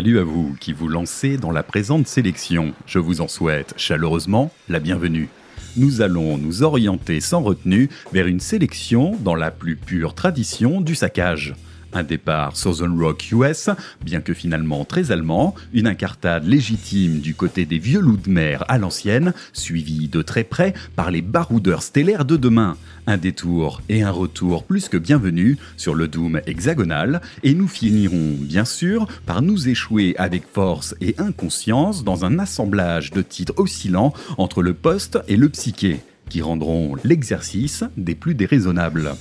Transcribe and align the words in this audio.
Salut 0.00 0.18
à 0.18 0.24
vous 0.24 0.56
qui 0.58 0.72
vous 0.72 0.88
lancez 0.88 1.36
dans 1.36 1.50
la 1.50 1.62
présente 1.62 2.06
sélection. 2.06 2.72
Je 2.86 2.98
vous 2.98 3.20
en 3.20 3.28
souhaite 3.28 3.74
chaleureusement 3.76 4.50
la 4.70 4.80
bienvenue. 4.80 5.28
Nous 5.76 6.00
allons 6.00 6.38
nous 6.38 6.62
orienter 6.62 7.20
sans 7.20 7.42
retenue 7.42 7.90
vers 8.10 8.26
une 8.26 8.40
sélection 8.40 9.14
dans 9.20 9.34
la 9.34 9.50
plus 9.50 9.76
pure 9.76 10.14
tradition 10.14 10.80
du 10.80 10.94
saccage. 10.94 11.54
Un 11.92 12.04
départ 12.04 12.56
Southern 12.56 13.00
Rock 13.00 13.30
US, 13.32 13.68
bien 14.04 14.20
que 14.20 14.32
finalement 14.32 14.84
très 14.84 15.10
allemand, 15.10 15.54
une 15.72 15.88
incartade 15.88 16.46
légitime 16.46 17.18
du 17.18 17.34
côté 17.34 17.66
des 17.66 17.78
vieux 17.78 18.00
loups 18.00 18.16
de 18.16 18.30
mer 18.30 18.64
à 18.68 18.78
l'ancienne, 18.78 19.32
suivi 19.52 20.06
de 20.06 20.22
très 20.22 20.44
près 20.44 20.72
par 20.94 21.10
les 21.10 21.20
baroudeurs 21.20 21.82
stellaires 21.82 22.24
de 22.24 22.36
demain. 22.36 22.76
Un 23.08 23.16
détour 23.16 23.82
et 23.88 24.02
un 24.02 24.10
retour 24.12 24.62
plus 24.62 24.88
que 24.88 24.96
bienvenus 24.96 25.58
sur 25.76 25.96
le 25.96 26.06
Doom 26.06 26.40
hexagonal, 26.46 27.20
et 27.42 27.54
nous 27.54 27.66
finirons 27.68 28.36
bien 28.38 28.64
sûr 28.64 29.08
par 29.26 29.42
nous 29.42 29.68
échouer 29.68 30.14
avec 30.16 30.44
force 30.46 30.94
et 31.00 31.16
inconscience 31.18 32.04
dans 32.04 32.24
un 32.24 32.38
assemblage 32.38 33.10
de 33.10 33.22
titres 33.22 33.54
oscillants 33.56 34.12
entre 34.38 34.62
le 34.62 34.74
poste 34.74 35.18
et 35.26 35.36
le 35.36 35.48
psyché, 35.48 36.00
qui 36.28 36.40
rendront 36.40 36.94
l'exercice 37.02 37.82
des 37.96 38.14
plus 38.14 38.36
déraisonnables. 38.36 39.16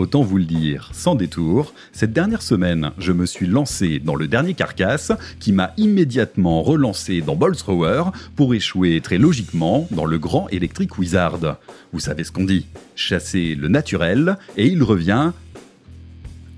Autant 0.00 0.22
vous 0.22 0.38
le 0.38 0.44
dire, 0.44 0.88
sans 0.94 1.14
détour, 1.14 1.74
cette 1.92 2.14
dernière 2.14 2.40
semaine, 2.40 2.92
je 2.96 3.12
me 3.12 3.26
suis 3.26 3.46
lancé 3.46 3.98
dans 3.98 4.14
le 4.14 4.28
dernier 4.28 4.54
carcasse 4.54 5.12
qui 5.40 5.52
m'a 5.52 5.74
immédiatement 5.76 6.62
relancé 6.62 7.20
dans 7.20 7.36
Thrower 7.36 8.04
pour 8.34 8.54
échouer 8.54 9.02
très 9.02 9.18
logiquement 9.18 9.86
dans 9.90 10.06
le 10.06 10.18
grand 10.18 10.48
Electric 10.48 10.96
Wizard. 10.96 11.58
Vous 11.92 12.00
savez 12.00 12.24
ce 12.24 12.32
qu'on 12.32 12.44
dit, 12.44 12.64
chasser 12.96 13.54
le 13.54 13.68
naturel 13.68 14.38
et 14.56 14.68
il 14.68 14.82
revient. 14.82 15.32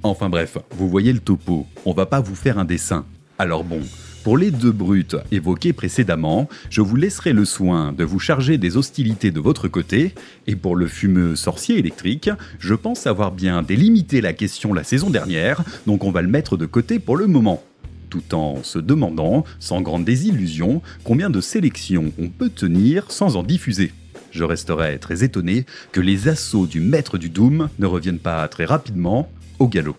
Enfin 0.04 0.28
bref, 0.28 0.58
vous 0.76 0.88
voyez 0.88 1.12
le 1.12 1.18
topo, 1.18 1.66
on 1.84 1.94
va 1.94 2.06
pas 2.06 2.20
vous 2.20 2.36
faire 2.36 2.60
un 2.60 2.64
dessin. 2.64 3.04
Alors 3.40 3.64
bon, 3.64 3.80
pour 4.22 4.38
les 4.38 4.50
deux 4.50 4.72
brutes 4.72 5.16
évoquées 5.30 5.72
précédemment, 5.72 6.48
je 6.70 6.80
vous 6.80 6.96
laisserai 6.96 7.32
le 7.32 7.44
soin 7.44 7.92
de 7.92 8.04
vous 8.04 8.18
charger 8.18 8.56
des 8.56 8.76
hostilités 8.76 9.30
de 9.30 9.40
votre 9.40 9.68
côté, 9.68 10.14
et 10.46 10.56
pour 10.56 10.76
le 10.76 10.86
fumeux 10.86 11.34
sorcier 11.34 11.78
électrique, 11.78 12.30
je 12.58 12.74
pense 12.74 13.06
avoir 13.06 13.32
bien 13.32 13.62
délimité 13.62 14.20
la 14.20 14.32
question 14.32 14.72
la 14.72 14.84
saison 14.84 15.10
dernière, 15.10 15.62
donc 15.86 16.04
on 16.04 16.12
va 16.12 16.22
le 16.22 16.28
mettre 16.28 16.56
de 16.56 16.66
côté 16.66 16.98
pour 16.98 17.16
le 17.16 17.26
moment 17.26 17.62
tout 18.10 18.34
en 18.34 18.62
se 18.62 18.78
demandant, 18.78 19.42
sans 19.58 19.80
grande 19.80 20.04
désillusion, 20.04 20.82
combien 21.02 21.30
de 21.30 21.40
sélections 21.40 22.12
on 22.18 22.28
peut 22.28 22.50
tenir 22.50 23.10
sans 23.10 23.36
en 23.36 23.42
diffuser. 23.42 23.90
Je 24.30 24.44
resterai 24.44 24.98
très 24.98 25.24
étonné 25.24 25.64
que 25.92 26.00
les 26.02 26.28
assauts 26.28 26.66
du 26.66 26.80
maître 26.80 27.16
du 27.16 27.30
Doom 27.30 27.70
ne 27.78 27.86
reviennent 27.86 28.18
pas 28.18 28.46
très 28.48 28.66
rapidement 28.66 29.30
au 29.58 29.66
galop. 29.66 29.96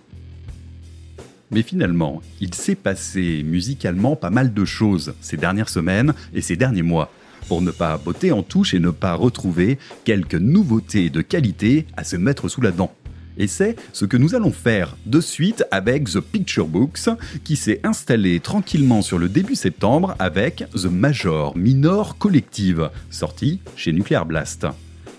Mais 1.54 1.62
finalement, 1.62 2.22
il 2.42 2.54
s'est 2.56 2.76
passé 2.76 3.44
musicalement 3.46 4.16
pas 4.16 4.32
mal 4.32 4.54
de 4.54 4.66
choses 4.66 5.14
ces 5.22 5.38
dernières 5.38 5.70
semaines 5.70 6.14
et 6.34 6.42
ces 6.42 6.56
derniers 6.56 6.82
mois, 6.82 7.12
pour 7.48 7.62
ne 7.62 7.70
pas 7.70 7.98
botter 7.98 8.32
en 8.32 8.42
touche 8.42 8.74
et 8.74 8.80
ne 8.80 8.90
pas 8.90 9.14
retrouver 9.14 9.78
quelques 10.04 10.34
nouveautés 10.34 11.12
de 11.12 11.22
qualité 11.22 11.86
à 11.96 12.04
se 12.04 12.16
mettre 12.16 12.50
sous 12.50 12.62
la 12.62 12.72
dent. 12.72 12.92
Et 13.38 13.48
c'est 13.48 13.76
ce 13.94 14.06
que 14.06 14.18
nous 14.18 14.34
allons 14.36 14.52
faire 14.52 14.96
de 15.06 15.22
suite 15.22 15.64
avec 15.70 16.06
The 16.06 16.20
Picture 16.22 16.68
Books, 16.68 17.10
qui 17.44 17.56
s'est 17.56 17.80
installé 17.84 18.40
tranquillement 18.40 19.02
sur 19.04 19.20
le 19.20 19.30
début 19.30 19.56
septembre 19.56 20.16
avec 20.18 20.66
The 20.74 20.86
Major 20.86 21.56
Minor 21.56 22.18
Collective, 22.18 22.90
sorti 23.12 23.60
chez 23.76 23.92
Nuclear 23.92 24.26
Blast. 24.26 24.68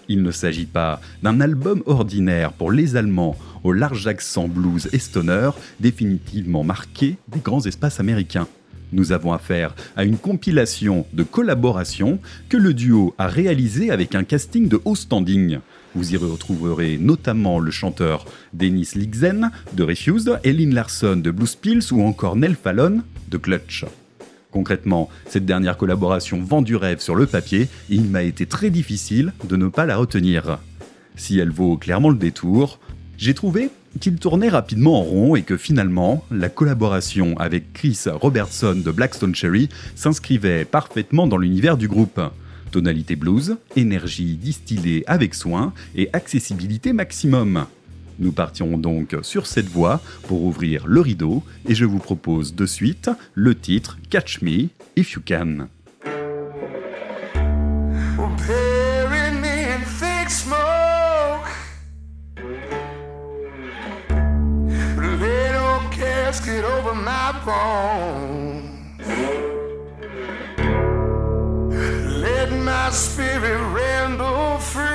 Il 0.08 0.22
ne 0.22 0.30
s'agit 0.30 0.66
pas 0.66 1.00
d'un 1.22 1.40
album 1.40 1.82
ordinaire 1.86 2.52
pour 2.52 2.70
les 2.70 2.96
Allemands 2.96 3.36
au 3.64 3.72
large 3.72 4.06
accent 4.06 4.46
blues 4.46 4.88
et 4.92 4.98
stoner, 4.98 5.50
définitivement 5.80 6.62
marqué 6.62 7.16
des 7.28 7.40
grands 7.40 7.64
espaces 7.64 7.98
américains. 7.98 8.46
Nous 8.92 9.10
avons 9.10 9.32
affaire 9.32 9.74
à 9.96 10.04
une 10.04 10.18
compilation 10.18 11.06
de 11.12 11.24
collaborations 11.24 12.20
que 12.48 12.56
le 12.56 12.74
duo 12.74 13.14
a 13.18 13.26
réalisé 13.26 13.90
avec 13.90 14.14
un 14.14 14.22
casting 14.22 14.68
de 14.68 14.80
haut 14.84 14.94
standing. 14.94 15.58
Vous 15.96 16.12
y 16.12 16.16
retrouverez 16.16 16.98
notamment 16.98 17.58
le 17.58 17.70
chanteur 17.72 18.24
Dennis 18.52 18.90
Lixen 18.94 19.50
de 19.72 19.82
Refused, 19.82 20.38
Ellen 20.44 20.74
Larson 20.74 21.16
de 21.16 21.30
Blue 21.30 21.46
Spills 21.46 21.92
ou 21.92 22.02
encore 22.02 22.36
Nell 22.36 22.54
Fallon 22.54 23.02
de 23.28 23.36
Clutch. 23.36 23.84
Concrètement, 24.52 25.08
cette 25.28 25.46
dernière 25.46 25.76
collaboration 25.76 26.40
vend 26.40 26.62
du 26.62 26.76
rêve 26.76 27.00
sur 27.00 27.16
le 27.16 27.26
papier 27.26 27.62
et 27.62 27.94
il 27.96 28.04
m'a 28.04 28.22
été 28.22 28.46
très 28.46 28.70
difficile 28.70 29.32
de 29.48 29.56
ne 29.56 29.66
pas 29.66 29.86
la 29.86 29.96
retenir. 29.96 30.58
Si 31.16 31.38
elle 31.40 31.50
vaut 31.50 31.76
clairement 31.76 32.10
le 32.10 32.16
détour, 32.16 32.78
j'ai 33.18 33.34
trouvé 33.34 33.70
qu'il 34.00 34.16
tournait 34.16 34.48
rapidement 34.48 35.00
en 35.00 35.02
rond 35.02 35.36
et 35.36 35.42
que 35.42 35.56
finalement, 35.56 36.24
la 36.30 36.48
collaboration 36.48 37.36
avec 37.38 37.72
Chris 37.72 37.98
Robertson 38.06 38.74
de 38.84 38.90
Blackstone 38.90 39.34
Cherry 39.34 39.68
s'inscrivait 39.94 40.64
parfaitement 40.64 41.26
dans 41.26 41.36
l'univers 41.36 41.76
du 41.76 41.88
groupe. 41.88 42.20
Tonalité 42.70 43.14
blues, 43.14 43.56
énergie 43.76 44.36
distillée 44.36 45.04
avec 45.06 45.34
soin 45.34 45.72
et 45.94 46.08
accessibilité 46.12 46.92
maximum. 46.92 47.66
Nous 48.18 48.32
partions 48.32 48.78
donc 48.78 49.16
sur 49.22 49.46
cette 49.46 49.68
voie 49.68 50.00
pour 50.26 50.42
ouvrir 50.42 50.86
le 50.86 51.00
rideau 51.00 51.42
et 51.68 51.74
je 51.74 51.84
vous 51.84 51.98
propose 51.98 52.54
de 52.54 52.66
suite 52.66 53.10
le 53.34 53.54
titre 53.54 53.98
Catch 54.10 54.42
Me 54.42 54.68
If 54.96 55.12
You 55.12 55.22
Can. 55.26 55.68
Let 72.24 72.50
my 72.52 72.88
spirit 72.90 73.60
ramble 73.74 74.58
free. 74.58 74.94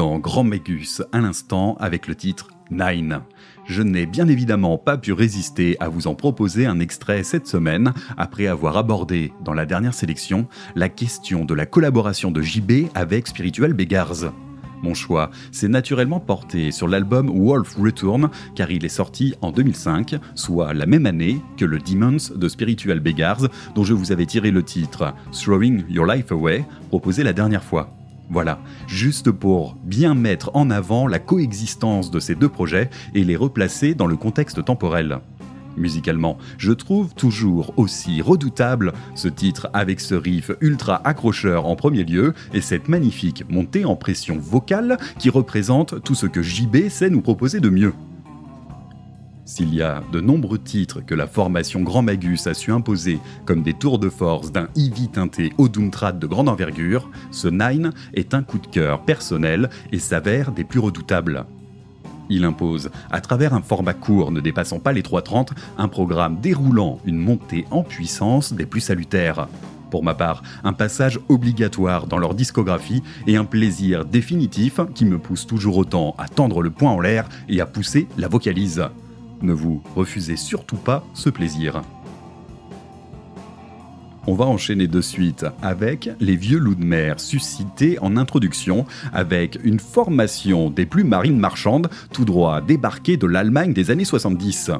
L'évident 0.00 0.18
Grand 0.18 0.44
Mégus 0.44 1.02
à 1.12 1.20
l'instant 1.20 1.76
avec 1.78 2.06
le 2.06 2.14
titre 2.14 2.48
Nine. 2.70 3.20
Je 3.66 3.82
n'ai 3.82 4.06
bien 4.06 4.28
évidemment 4.28 4.78
pas 4.78 4.96
pu 4.96 5.12
résister 5.12 5.76
à 5.78 5.90
vous 5.90 6.06
en 6.06 6.14
proposer 6.14 6.64
un 6.64 6.80
extrait 6.80 7.22
cette 7.22 7.46
semaine, 7.46 7.92
après 8.16 8.46
avoir 8.46 8.78
abordé 8.78 9.30
dans 9.44 9.52
la 9.52 9.66
dernière 9.66 9.92
sélection 9.92 10.48
la 10.74 10.88
question 10.88 11.44
de 11.44 11.52
la 11.52 11.66
collaboration 11.66 12.30
de 12.30 12.40
JB 12.40 12.88
avec 12.94 13.26
Spiritual 13.26 13.74
Beggars. 13.74 14.32
Mon 14.82 14.94
choix 14.94 15.30
s'est 15.52 15.68
naturellement 15.68 16.20
porté 16.20 16.70
sur 16.70 16.88
l'album 16.88 17.28
Wolf 17.28 17.76
Return, 17.76 18.30
car 18.54 18.70
il 18.70 18.86
est 18.86 18.88
sorti 18.88 19.34
en 19.42 19.52
2005, 19.52 20.14
soit 20.34 20.72
la 20.72 20.86
même 20.86 21.04
année 21.04 21.42
que 21.58 21.66
le 21.66 21.78
Demons 21.78 22.32
de 22.34 22.48
Spiritual 22.48 23.00
Beggars, 23.00 23.48
dont 23.74 23.84
je 23.84 23.92
vous 23.92 24.12
avais 24.12 24.24
tiré 24.24 24.50
le 24.50 24.62
titre 24.62 25.12
Throwing 25.32 25.84
Your 25.90 26.06
Life 26.06 26.32
Away, 26.32 26.64
proposé 26.88 27.22
la 27.22 27.34
dernière 27.34 27.64
fois. 27.64 27.99
Voilà, 28.30 28.60
juste 28.86 29.32
pour 29.32 29.74
bien 29.82 30.14
mettre 30.14 30.52
en 30.54 30.70
avant 30.70 31.08
la 31.08 31.18
coexistence 31.18 32.12
de 32.12 32.20
ces 32.20 32.36
deux 32.36 32.48
projets 32.48 32.88
et 33.12 33.24
les 33.24 33.34
replacer 33.34 33.94
dans 33.94 34.06
le 34.06 34.16
contexte 34.16 34.64
temporel. 34.64 35.18
Musicalement, 35.76 36.38
je 36.56 36.72
trouve 36.72 37.12
toujours 37.14 37.72
aussi 37.76 38.22
redoutable 38.22 38.92
ce 39.16 39.28
titre 39.28 39.68
avec 39.72 40.00
ce 40.00 40.14
riff 40.14 40.52
ultra 40.60 41.00
accrocheur 41.04 41.66
en 41.66 41.74
premier 41.74 42.04
lieu 42.04 42.34
et 42.54 42.60
cette 42.60 42.88
magnifique 42.88 43.44
montée 43.48 43.84
en 43.84 43.96
pression 43.96 44.38
vocale 44.38 44.98
qui 45.18 45.30
représente 45.30 46.02
tout 46.04 46.14
ce 46.14 46.26
que 46.26 46.42
JB 46.42 46.88
sait 46.88 47.10
nous 47.10 47.22
proposer 47.22 47.58
de 47.58 47.68
mieux. 47.68 47.92
S'il 49.50 49.74
y 49.74 49.82
a 49.82 50.00
de 50.12 50.20
nombreux 50.20 50.60
titres 50.60 51.04
que 51.04 51.12
la 51.16 51.26
formation 51.26 51.80
Grand 51.80 52.02
Magus 52.02 52.46
a 52.46 52.54
su 52.54 52.70
imposer 52.70 53.18
comme 53.46 53.64
des 53.64 53.74
tours 53.74 53.98
de 53.98 54.08
force 54.08 54.52
d'un 54.52 54.68
Eevee 54.76 55.08
teinté 55.08 55.52
au 55.58 55.68
Doomtrad 55.68 56.20
de 56.20 56.26
grande 56.28 56.48
envergure, 56.48 57.10
ce 57.32 57.48
Nine 57.48 57.90
est 58.14 58.32
un 58.32 58.44
coup 58.44 58.58
de 58.58 58.68
cœur 58.68 59.00
personnel 59.00 59.68
et 59.90 59.98
s'avère 59.98 60.52
des 60.52 60.62
plus 60.62 60.78
redoutables. 60.78 61.46
Il 62.28 62.44
impose, 62.44 62.92
à 63.10 63.20
travers 63.20 63.52
un 63.52 63.60
format 63.60 63.92
court 63.92 64.30
ne 64.30 64.38
dépassant 64.38 64.78
pas 64.78 64.92
les 64.92 65.02
3.30, 65.02 65.48
un 65.78 65.88
programme 65.88 66.38
déroulant 66.40 67.00
une 67.04 67.18
montée 67.18 67.66
en 67.72 67.82
puissance 67.82 68.52
des 68.52 68.66
plus 68.66 68.80
salutaires. 68.80 69.48
Pour 69.90 70.04
ma 70.04 70.14
part, 70.14 70.44
un 70.62 70.72
passage 70.72 71.18
obligatoire 71.28 72.06
dans 72.06 72.18
leur 72.18 72.34
discographie 72.34 73.02
et 73.26 73.36
un 73.36 73.44
plaisir 73.44 74.04
définitif 74.04 74.78
qui 74.94 75.04
me 75.04 75.18
pousse 75.18 75.44
toujours 75.44 75.76
autant 75.76 76.14
à 76.18 76.28
tendre 76.28 76.62
le 76.62 76.70
poing 76.70 76.92
en 76.92 77.00
l'air 77.00 77.28
et 77.48 77.60
à 77.60 77.66
pousser 77.66 78.06
la 78.16 78.28
vocalise. 78.28 78.84
Ne 79.42 79.52
vous 79.52 79.82
refusez 79.96 80.36
surtout 80.36 80.76
pas 80.76 81.04
ce 81.14 81.30
plaisir. 81.30 81.82
On 84.26 84.34
va 84.34 84.44
enchaîner 84.44 84.86
de 84.86 85.00
suite 85.00 85.46
avec 85.62 86.10
les 86.20 86.36
vieux 86.36 86.58
loups 86.58 86.74
de 86.74 86.84
mer 86.84 87.18
suscités 87.18 87.98
en 88.00 88.18
introduction 88.18 88.84
avec 89.12 89.58
une 89.64 89.80
formation 89.80 90.68
des 90.68 90.84
plus 90.84 91.04
marines 91.04 91.38
marchandes 91.38 91.88
tout 92.12 92.26
droit 92.26 92.60
débarquées 92.60 93.16
de 93.16 93.26
l'Allemagne 93.26 93.72
des 93.72 93.90
années 93.90 94.04
70. 94.04 94.72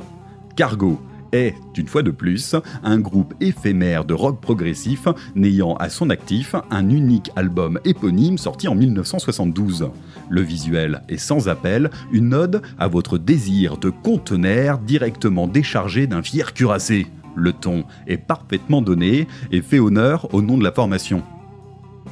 Cargo 0.57 1.01
est, 1.33 1.55
une 1.77 1.89
fois 1.89 2.03
de 2.03 2.11
plus, 2.11 2.55
un 2.83 2.99
groupe 2.99 3.35
éphémère 3.41 4.05
de 4.05 4.15
rock 4.15 4.41
progressif 4.41 5.09
n'ayant 5.35 5.75
à 5.77 5.89
son 5.89 6.11
actif 6.11 6.55
un 6.71 6.89
unique 6.89 7.31
album 7.37 7.81
éponyme 7.85 8.39
sorti 8.39 8.69
en 8.69 8.75
1972. 8.75 9.91
Le 10.29 10.41
visuel 10.43 11.03
est 11.09 11.19
sans 11.19 11.49
appel, 11.49 11.91
une 12.13 12.35
ode 12.35 12.63
à 12.79 12.89
votre 12.89 13.19
désir 13.19 13.77
de 13.77 13.91
conteneur 13.91 14.79
directement 14.79 15.47
déchargé 15.47 16.07
d'un 16.07 16.23
fier 16.23 16.55
cuirassé. 16.55 17.07
Le 17.35 17.53
ton 17.53 17.85
est 18.07 18.19
parfaitement 18.19 18.83
donné 18.83 19.27
et 19.53 19.63
fait 19.63 19.79
honneur 19.79 20.33
au 20.35 20.43
nom 20.43 20.59
de 20.59 20.65
la 20.65 20.73
formation. 20.73 21.23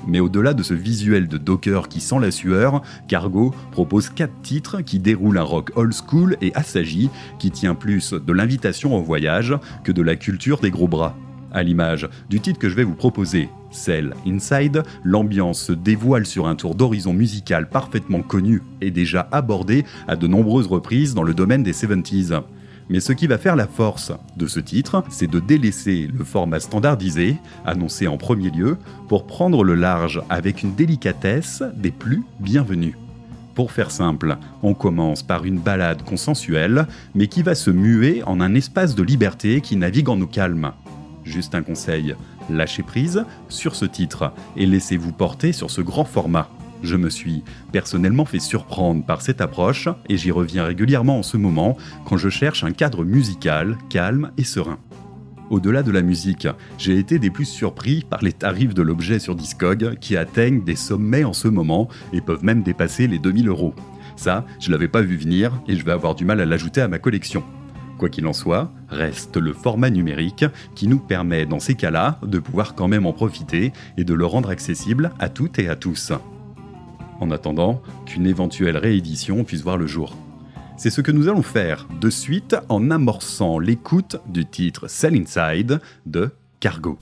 Mais 0.08 0.20
au-delà 0.20 0.54
de 0.54 0.62
ce 0.62 0.72
visuel 0.72 1.28
de 1.28 1.36
Docker 1.36 1.88
qui 1.88 2.00
sent 2.00 2.18
la 2.20 2.30
sueur, 2.30 2.80
Cargo 3.08 3.54
propose 3.70 4.08
4 4.08 4.32
titres 4.42 4.80
qui 4.80 4.98
déroulent 4.98 5.36
un 5.36 5.42
rock 5.42 5.70
old 5.76 5.92
school 5.92 6.36
et 6.40 6.52
assagi 6.54 7.10
qui 7.38 7.50
tient 7.50 7.74
plus 7.74 8.14
de 8.14 8.32
l'invitation 8.32 8.96
au 8.96 9.02
voyage 9.02 9.54
que 9.84 9.92
de 9.92 10.00
la 10.00 10.16
culture 10.16 10.60
des 10.60 10.70
gros 10.70 10.88
bras. 10.88 11.14
À 11.52 11.62
l'image 11.62 12.08
du 12.30 12.40
titre 12.40 12.58
que 12.58 12.70
je 12.70 12.74
vais 12.74 12.84
vous 12.84 12.94
proposer, 12.94 13.50
Cell 13.70 14.14
Inside, 14.26 14.82
l'ambiance 15.04 15.60
se 15.60 15.72
dévoile 15.72 16.24
sur 16.24 16.46
un 16.46 16.54
tour 16.54 16.74
d'horizon 16.74 17.12
musical 17.12 17.68
parfaitement 17.68 18.22
connu 18.22 18.62
et 18.80 18.90
déjà 18.90 19.28
abordé 19.30 19.84
à 20.06 20.16
de 20.16 20.26
nombreuses 20.26 20.66
reprises 20.66 21.14
dans 21.14 21.22
le 21.22 21.34
domaine 21.34 21.62
des 21.62 21.72
70s. 21.72 22.42
Mais 22.90 23.00
ce 23.00 23.12
qui 23.12 23.26
va 23.26 23.38
faire 23.38 23.56
la 23.56 23.66
force 23.66 24.12
de 24.36 24.46
ce 24.46 24.60
titre, 24.60 25.04
c'est 25.10 25.30
de 25.30 25.40
délaisser 25.40 26.08
le 26.12 26.24
format 26.24 26.60
standardisé, 26.60 27.36
annoncé 27.66 28.06
en 28.06 28.16
premier 28.16 28.50
lieu, 28.50 28.78
pour 29.08 29.26
prendre 29.26 29.62
le 29.62 29.74
large 29.74 30.22
avec 30.30 30.62
une 30.62 30.74
délicatesse 30.74 31.62
des 31.74 31.90
plus 31.90 32.22
bienvenus. 32.40 32.94
Pour 33.54 33.72
faire 33.72 33.90
simple, 33.90 34.36
on 34.62 34.72
commence 34.72 35.22
par 35.22 35.44
une 35.44 35.58
balade 35.58 36.02
consensuelle, 36.02 36.86
mais 37.14 37.26
qui 37.26 37.42
va 37.42 37.54
se 37.54 37.70
muer 37.70 38.22
en 38.24 38.40
un 38.40 38.54
espace 38.54 38.94
de 38.94 39.02
liberté 39.02 39.60
qui 39.60 39.76
navigue 39.76 40.08
en 40.08 40.20
eau 40.20 40.26
calme. 40.26 40.72
Juste 41.24 41.54
un 41.54 41.62
conseil, 41.62 42.14
lâchez 42.48 42.82
prise 42.82 43.24
sur 43.48 43.74
ce 43.74 43.84
titre 43.84 44.32
et 44.56 44.64
laissez-vous 44.64 45.12
porter 45.12 45.52
sur 45.52 45.70
ce 45.70 45.80
grand 45.80 46.04
format. 46.04 46.48
Je 46.82 46.96
me 46.96 47.10
suis 47.10 47.42
personnellement 47.72 48.24
fait 48.24 48.38
surprendre 48.38 49.04
par 49.04 49.22
cette 49.22 49.40
approche 49.40 49.88
et 50.08 50.16
j'y 50.16 50.30
reviens 50.30 50.64
régulièrement 50.64 51.18
en 51.18 51.22
ce 51.22 51.36
moment 51.36 51.76
quand 52.04 52.16
je 52.16 52.28
cherche 52.28 52.64
un 52.64 52.72
cadre 52.72 53.04
musical 53.04 53.76
calme 53.88 54.30
et 54.36 54.44
serein. 54.44 54.78
Au-delà 55.50 55.82
de 55.82 55.90
la 55.90 56.02
musique, 56.02 56.46
j'ai 56.76 56.98
été 56.98 57.18
des 57.18 57.30
plus 57.30 57.46
surpris 57.46 58.04
par 58.08 58.22
les 58.22 58.32
tarifs 58.32 58.74
de 58.74 58.82
l'objet 58.82 59.18
sur 59.18 59.34
Discog 59.34 59.96
qui 59.98 60.16
atteignent 60.16 60.62
des 60.62 60.76
sommets 60.76 61.24
en 61.24 61.32
ce 61.32 61.48
moment 61.48 61.88
et 62.12 62.20
peuvent 62.20 62.44
même 62.44 62.62
dépasser 62.62 63.06
les 63.06 63.18
2000 63.18 63.48
euros. 63.48 63.74
Ça, 64.16 64.44
je 64.60 64.70
l'avais 64.70 64.88
pas 64.88 65.00
vu 65.00 65.16
venir 65.16 65.52
et 65.66 65.76
je 65.76 65.84
vais 65.84 65.92
avoir 65.92 66.14
du 66.14 66.24
mal 66.24 66.40
à 66.40 66.44
l'ajouter 66.44 66.82
à 66.82 66.88
ma 66.88 66.98
collection. 66.98 67.42
Quoi 67.96 68.10
qu'il 68.10 68.26
en 68.26 68.32
soit, 68.32 68.70
reste 68.90 69.36
le 69.38 69.52
format 69.52 69.90
numérique 69.90 70.44
qui 70.74 70.86
nous 70.86 71.00
permet 71.00 71.46
dans 71.46 71.60
ces 71.60 71.74
cas-là 71.74 72.20
de 72.22 72.38
pouvoir 72.38 72.74
quand 72.74 72.86
même 72.86 73.06
en 73.06 73.12
profiter 73.12 73.72
et 73.96 74.04
de 74.04 74.14
le 74.14 74.26
rendre 74.26 74.50
accessible 74.50 75.12
à 75.18 75.28
toutes 75.28 75.58
et 75.58 75.68
à 75.68 75.76
tous 75.76 76.12
en 77.20 77.30
attendant 77.30 77.82
qu'une 78.06 78.26
éventuelle 78.26 78.76
réédition 78.76 79.44
puisse 79.44 79.62
voir 79.62 79.76
le 79.76 79.86
jour. 79.86 80.16
C'est 80.76 80.90
ce 80.90 81.00
que 81.00 81.10
nous 81.10 81.28
allons 81.28 81.42
faire 81.42 81.88
de 82.00 82.08
suite 82.08 82.56
en 82.68 82.90
amorçant 82.90 83.58
l'écoute 83.58 84.16
du 84.28 84.46
titre 84.46 84.88
Sell 84.88 85.16
Inside 85.16 85.80
de 86.06 86.30
Cargo. 86.60 86.98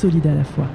Solide 0.00 0.28
à 0.28 0.34
la 0.34 0.44
fois. 0.44 0.66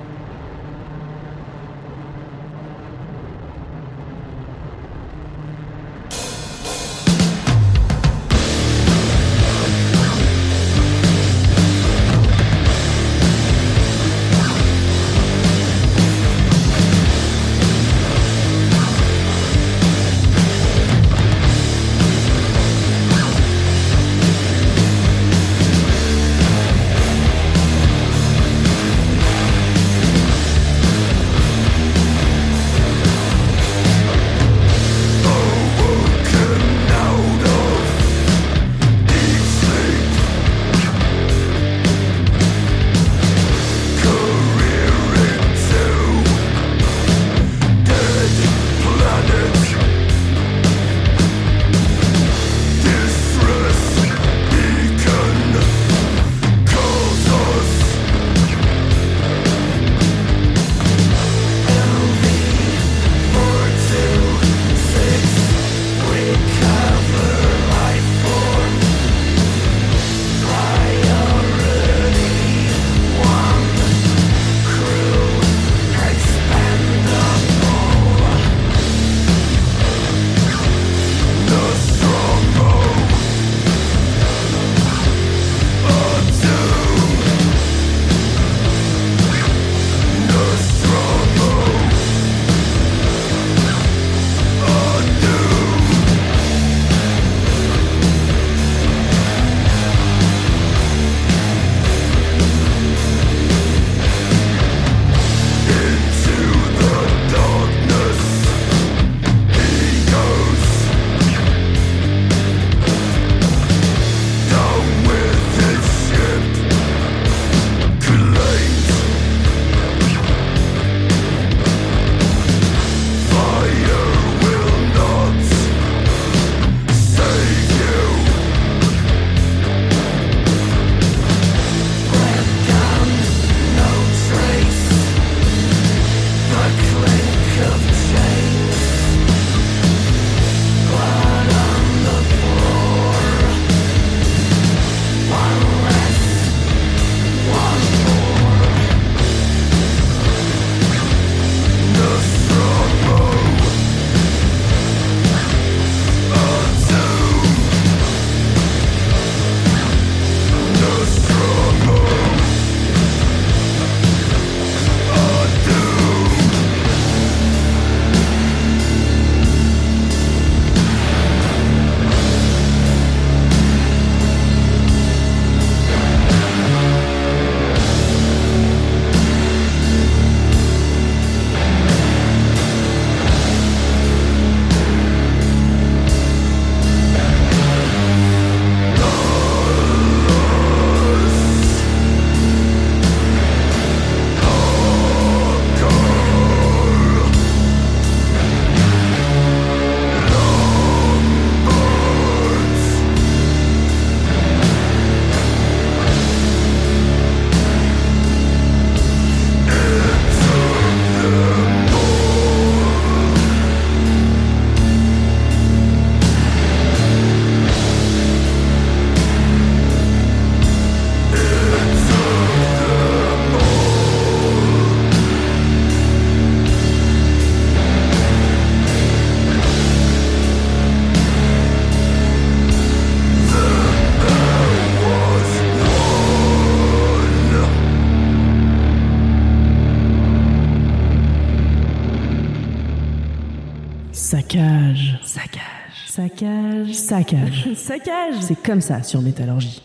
Saccage. 247.16 247.70
Saccage. 247.78 248.36
C'est 248.42 248.62
comme 248.62 248.82
ça 248.82 249.02
sur 249.02 249.22
Métallurgie. 249.22 249.82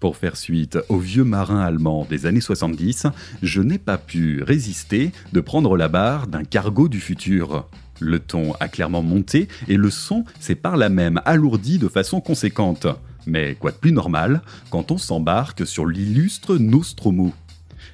Pour 0.00 0.16
faire 0.16 0.36
suite 0.36 0.78
aux 0.88 0.98
vieux 0.98 1.22
marins 1.22 1.60
allemands 1.60 2.04
des 2.10 2.26
années 2.26 2.40
70, 2.40 3.06
je 3.40 3.62
n'ai 3.62 3.78
pas 3.78 3.98
pu 3.98 4.42
résister 4.42 5.12
de 5.32 5.40
prendre 5.40 5.76
la 5.76 5.86
barre 5.86 6.26
d'un 6.26 6.42
cargo 6.42 6.88
du 6.88 6.98
futur. 6.98 7.68
Le 8.00 8.18
ton 8.18 8.54
a 8.58 8.66
clairement 8.66 9.02
monté 9.02 9.46
et 9.68 9.76
le 9.76 9.90
son 9.90 10.24
s'est 10.40 10.56
par 10.56 10.76
là 10.76 10.88
même 10.88 11.20
alourdi 11.24 11.78
de 11.78 11.86
façon 11.86 12.20
conséquente. 12.20 12.88
Mais 13.28 13.54
quoi 13.54 13.70
de 13.70 13.76
plus 13.76 13.92
normal 13.92 14.42
quand 14.70 14.90
on 14.90 14.98
s'embarque 14.98 15.64
sur 15.64 15.86
l'illustre 15.86 16.56
Nostromo? 16.56 17.32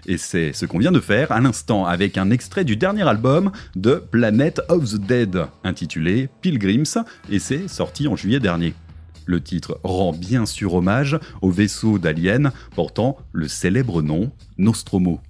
Et 0.07 0.19
c'est 0.19 0.53
ce 0.53 0.65
qu'on 0.67 0.79
vient 0.79 0.93
de 0.93 1.01
faire 1.01 1.33
à 1.33 1.41
l'instant 1.41 1.85
avec 1.85 2.17
un 2.17 2.31
extrait 2.31 2.65
du 2.65 2.77
dernier 2.77 3.07
album 3.07 3.51
de 3.75 3.95
Planet 3.95 4.61
of 4.69 4.85
the 4.85 4.99
Dead, 4.99 5.47
intitulé 5.65 6.29
Pilgrims, 6.41 7.05
et 7.31 7.39
c'est 7.39 7.69
sorti 7.69 8.09
en 8.09 8.17
juillet 8.17 8.41
dernier. 8.41 8.75
Le 9.27 9.41
titre 9.41 9.81
rend 9.83 10.13
bien 10.13 10.47
sûr 10.47 10.75
hommage 10.75 11.19
au 11.43 11.51
vaisseau 11.51 11.99
d'Alien 11.99 12.53
portant 12.77 13.19
le 13.33 13.49
célèbre 13.49 14.01
nom 14.01 14.31
Nostromo. 14.57 15.21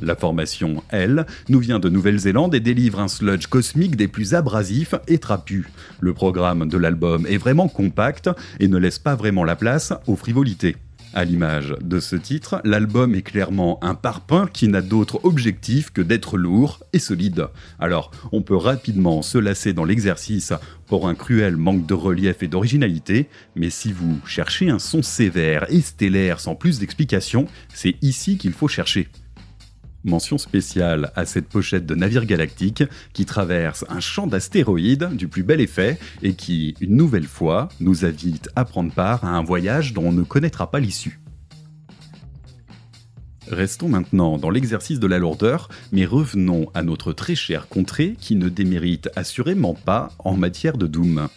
La 0.00 0.14
formation, 0.14 0.84
elle, 0.90 1.26
nous 1.48 1.58
vient 1.58 1.80
de 1.80 1.88
Nouvelle-Zélande 1.88 2.54
et 2.54 2.60
délivre 2.60 3.00
un 3.00 3.08
sludge 3.08 3.46
cosmique 3.46 3.96
des 3.96 4.06
plus 4.06 4.34
abrasifs 4.34 4.94
et 5.08 5.18
trapus. 5.18 5.66
Le 5.98 6.12
programme 6.12 6.68
de 6.68 6.76
l'album 6.76 7.26
est 7.26 7.38
vraiment 7.38 7.68
compact 7.68 8.30
et 8.60 8.68
ne 8.68 8.76
laisse 8.76 9.00
pas 9.00 9.16
vraiment 9.16 9.44
la 9.44 9.56
place 9.56 9.92
aux 10.06 10.14
frivolités. 10.14 10.76
À 11.14 11.24
l'image 11.24 11.74
de 11.80 12.00
ce 12.00 12.16
titre, 12.16 12.60
l'album 12.64 13.14
est 13.14 13.22
clairement 13.22 13.82
un 13.82 13.94
parpaing 13.94 14.46
qui 14.46 14.68
n'a 14.68 14.82
d'autre 14.82 15.20
objectif 15.24 15.90
que 15.90 16.02
d'être 16.02 16.36
lourd 16.36 16.80
et 16.92 16.98
solide. 16.98 17.46
Alors, 17.78 18.10
on 18.30 18.42
peut 18.42 18.56
rapidement 18.56 19.22
se 19.22 19.38
lasser 19.38 19.72
dans 19.72 19.84
l'exercice 19.84 20.52
pour 20.86 21.08
un 21.08 21.14
cruel 21.14 21.56
manque 21.56 21.86
de 21.86 21.94
relief 21.94 22.42
et 22.42 22.48
d'originalité, 22.48 23.28
mais 23.56 23.70
si 23.70 23.90
vous 23.90 24.18
cherchez 24.26 24.68
un 24.68 24.78
son 24.78 25.02
sévère 25.02 25.66
et 25.70 25.80
stellaire 25.80 26.40
sans 26.40 26.54
plus 26.54 26.78
d'explication, 26.78 27.46
c'est 27.72 27.96
ici 28.02 28.36
qu'il 28.36 28.52
faut 28.52 28.68
chercher. 28.68 29.08
Mention 30.04 30.38
spéciale 30.38 31.10
à 31.16 31.26
cette 31.26 31.48
pochette 31.48 31.84
de 31.84 31.94
navire 31.94 32.24
galactique 32.24 32.84
qui 33.12 33.26
traverse 33.26 33.84
un 33.88 33.98
champ 33.98 34.28
d'astéroïdes 34.28 35.08
du 35.12 35.26
plus 35.26 35.42
bel 35.42 35.60
effet 35.60 35.98
et 36.22 36.34
qui, 36.34 36.74
une 36.80 36.94
nouvelle 36.94 37.26
fois, 37.26 37.68
nous 37.80 38.04
invite 38.04 38.48
à 38.54 38.64
prendre 38.64 38.92
part 38.92 39.24
à 39.24 39.30
un 39.30 39.42
voyage 39.42 39.92
dont 39.94 40.04
on 40.06 40.12
ne 40.12 40.22
connaîtra 40.22 40.70
pas 40.70 40.78
l'issue. 40.78 41.20
Restons 43.50 43.88
maintenant 43.88 44.38
dans 44.38 44.50
l'exercice 44.50 45.00
de 45.00 45.06
la 45.06 45.18
lourdeur, 45.18 45.68
mais 45.90 46.04
revenons 46.04 46.70
à 46.74 46.82
notre 46.82 47.12
très 47.12 47.34
chère 47.34 47.66
contrée 47.66 48.14
qui 48.20 48.36
ne 48.36 48.48
démérite 48.48 49.08
assurément 49.16 49.74
pas 49.74 50.10
en 50.18 50.36
matière 50.36 50.76
de 50.76 50.86
Doom. 50.86 51.28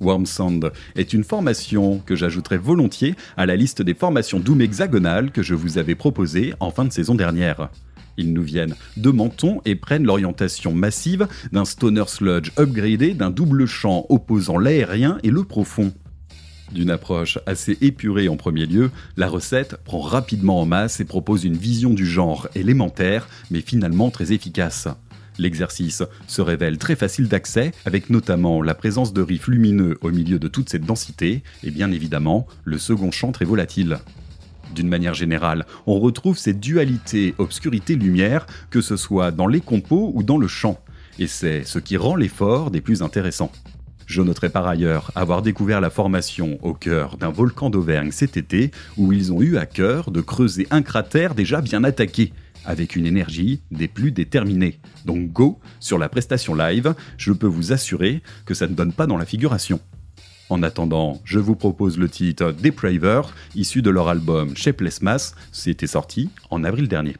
Wormsand 0.00 0.60
est 0.96 1.12
une 1.12 1.24
formation 1.24 1.98
que 1.98 2.16
j'ajouterai 2.16 2.56
volontiers 2.56 3.14
à 3.36 3.46
la 3.46 3.56
liste 3.56 3.82
des 3.82 3.94
formations 3.94 4.40
Doom 4.40 4.62
hexagonales 4.62 5.30
que 5.30 5.42
je 5.42 5.54
vous 5.54 5.76
avais 5.76 5.94
proposées 5.94 6.54
en 6.60 6.70
fin 6.70 6.84
de 6.84 6.92
saison 6.92 7.14
dernière. 7.14 7.68
Ils 8.20 8.34
nous 8.34 8.42
viennent 8.42 8.74
de 8.98 9.10
Menton 9.10 9.62
et 9.64 9.74
prennent 9.74 10.04
l'orientation 10.04 10.74
massive 10.74 11.26
d'un 11.52 11.64
stoner 11.64 12.04
sludge 12.06 12.52
upgradé 12.58 13.14
d'un 13.14 13.30
double 13.30 13.64
champ 13.64 14.04
opposant 14.10 14.58
l'aérien 14.58 15.16
et 15.22 15.30
le 15.30 15.42
profond. 15.42 15.94
D'une 16.70 16.90
approche 16.90 17.38
assez 17.46 17.78
épurée 17.80 18.28
en 18.28 18.36
premier 18.36 18.66
lieu, 18.66 18.90
la 19.16 19.26
recette 19.26 19.76
prend 19.84 20.00
rapidement 20.00 20.60
en 20.60 20.66
masse 20.66 21.00
et 21.00 21.06
propose 21.06 21.44
une 21.44 21.56
vision 21.56 21.94
du 21.94 22.04
genre 22.04 22.46
élémentaire, 22.54 23.26
mais 23.50 23.62
finalement 23.62 24.10
très 24.10 24.32
efficace. 24.32 24.86
L'exercice 25.38 26.02
se 26.26 26.42
révèle 26.42 26.76
très 26.76 26.96
facile 26.96 27.26
d'accès, 27.26 27.72
avec 27.86 28.10
notamment 28.10 28.60
la 28.60 28.74
présence 28.74 29.14
de 29.14 29.22
riffs 29.22 29.48
lumineux 29.48 29.96
au 30.02 30.10
milieu 30.10 30.38
de 30.38 30.48
toute 30.48 30.68
cette 30.68 30.84
densité, 30.84 31.42
et 31.64 31.70
bien 31.70 31.90
évidemment 31.90 32.46
le 32.64 32.76
second 32.76 33.10
chant 33.10 33.32
très 33.32 33.46
volatile. 33.46 33.98
D'une 34.74 34.88
manière 34.88 35.14
générale, 35.14 35.66
on 35.86 35.98
retrouve 35.98 36.38
cette 36.38 36.60
dualité 36.60 37.34
obscurité-lumière, 37.38 38.46
que 38.70 38.80
ce 38.80 38.96
soit 38.96 39.30
dans 39.30 39.46
les 39.46 39.60
compos 39.60 40.12
ou 40.14 40.22
dans 40.22 40.38
le 40.38 40.48
chant, 40.48 40.78
et 41.18 41.26
c'est 41.26 41.64
ce 41.64 41.78
qui 41.78 41.96
rend 41.96 42.16
l'effort 42.16 42.70
des 42.70 42.80
plus 42.80 43.02
intéressants. 43.02 43.52
Je 44.06 44.22
noterai 44.22 44.48
par 44.48 44.66
ailleurs 44.66 45.12
avoir 45.14 45.42
découvert 45.42 45.80
la 45.80 45.90
formation 45.90 46.58
au 46.62 46.74
cœur 46.74 47.16
d'un 47.16 47.30
volcan 47.30 47.70
d'Auvergne 47.70 48.10
cet 48.10 48.36
été, 48.36 48.70
où 48.96 49.12
ils 49.12 49.32
ont 49.32 49.40
eu 49.40 49.56
à 49.56 49.66
cœur 49.66 50.10
de 50.10 50.20
creuser 50.20 50.66
un 50.70 50.82
cratère 50.82 51.34
déjà 51.34 51.60
bien 51.60 51.84
attaqué, 51.84 52.32
avec 52.64 52.96
une 52.96 53.06
énergie 53.06 53.60
des 53.70 53.88
plus 53.88 54.12
déterminées. 54.12 54.80
Donc 55.04 55.30
go 55.32 55.60
sur 55.78 55.98
la 55.98 56.08
prestation 56.08 56.54
live, 56.54 56.94
je 57.18 57.32
peux 57.32 57.46
vous 57.46 57.72
assurer 57.72 58.22
que 58.46 58.54
ça 58.54 58.66
ne 58.66 58.74
donne 58.74 58.92
pas 58.92 59.06
dans 59.06 59.16
la 59.16 59.26
figuration. 59.26 59.80
En 60.50 60.64
attendant, 60.64 61.20
je 61.24 61.38
vous 61.38 61.54
propose 61.54 61.96
le 61.96 62.08
titre 62.08 62.52
Depraver, 62.52 63.22
issu 63.54 63.82
de 63.82 63.90
leur 63.90 64.08
album 64.08 64.56
Shapeless 64.56 65.00
Mass, 65.00 65.36
c'était 65.52 65.86
sorti 65.86 66.28
en 66.50 66.64
avril 66.64 66.88
dernier. 66.88 67.16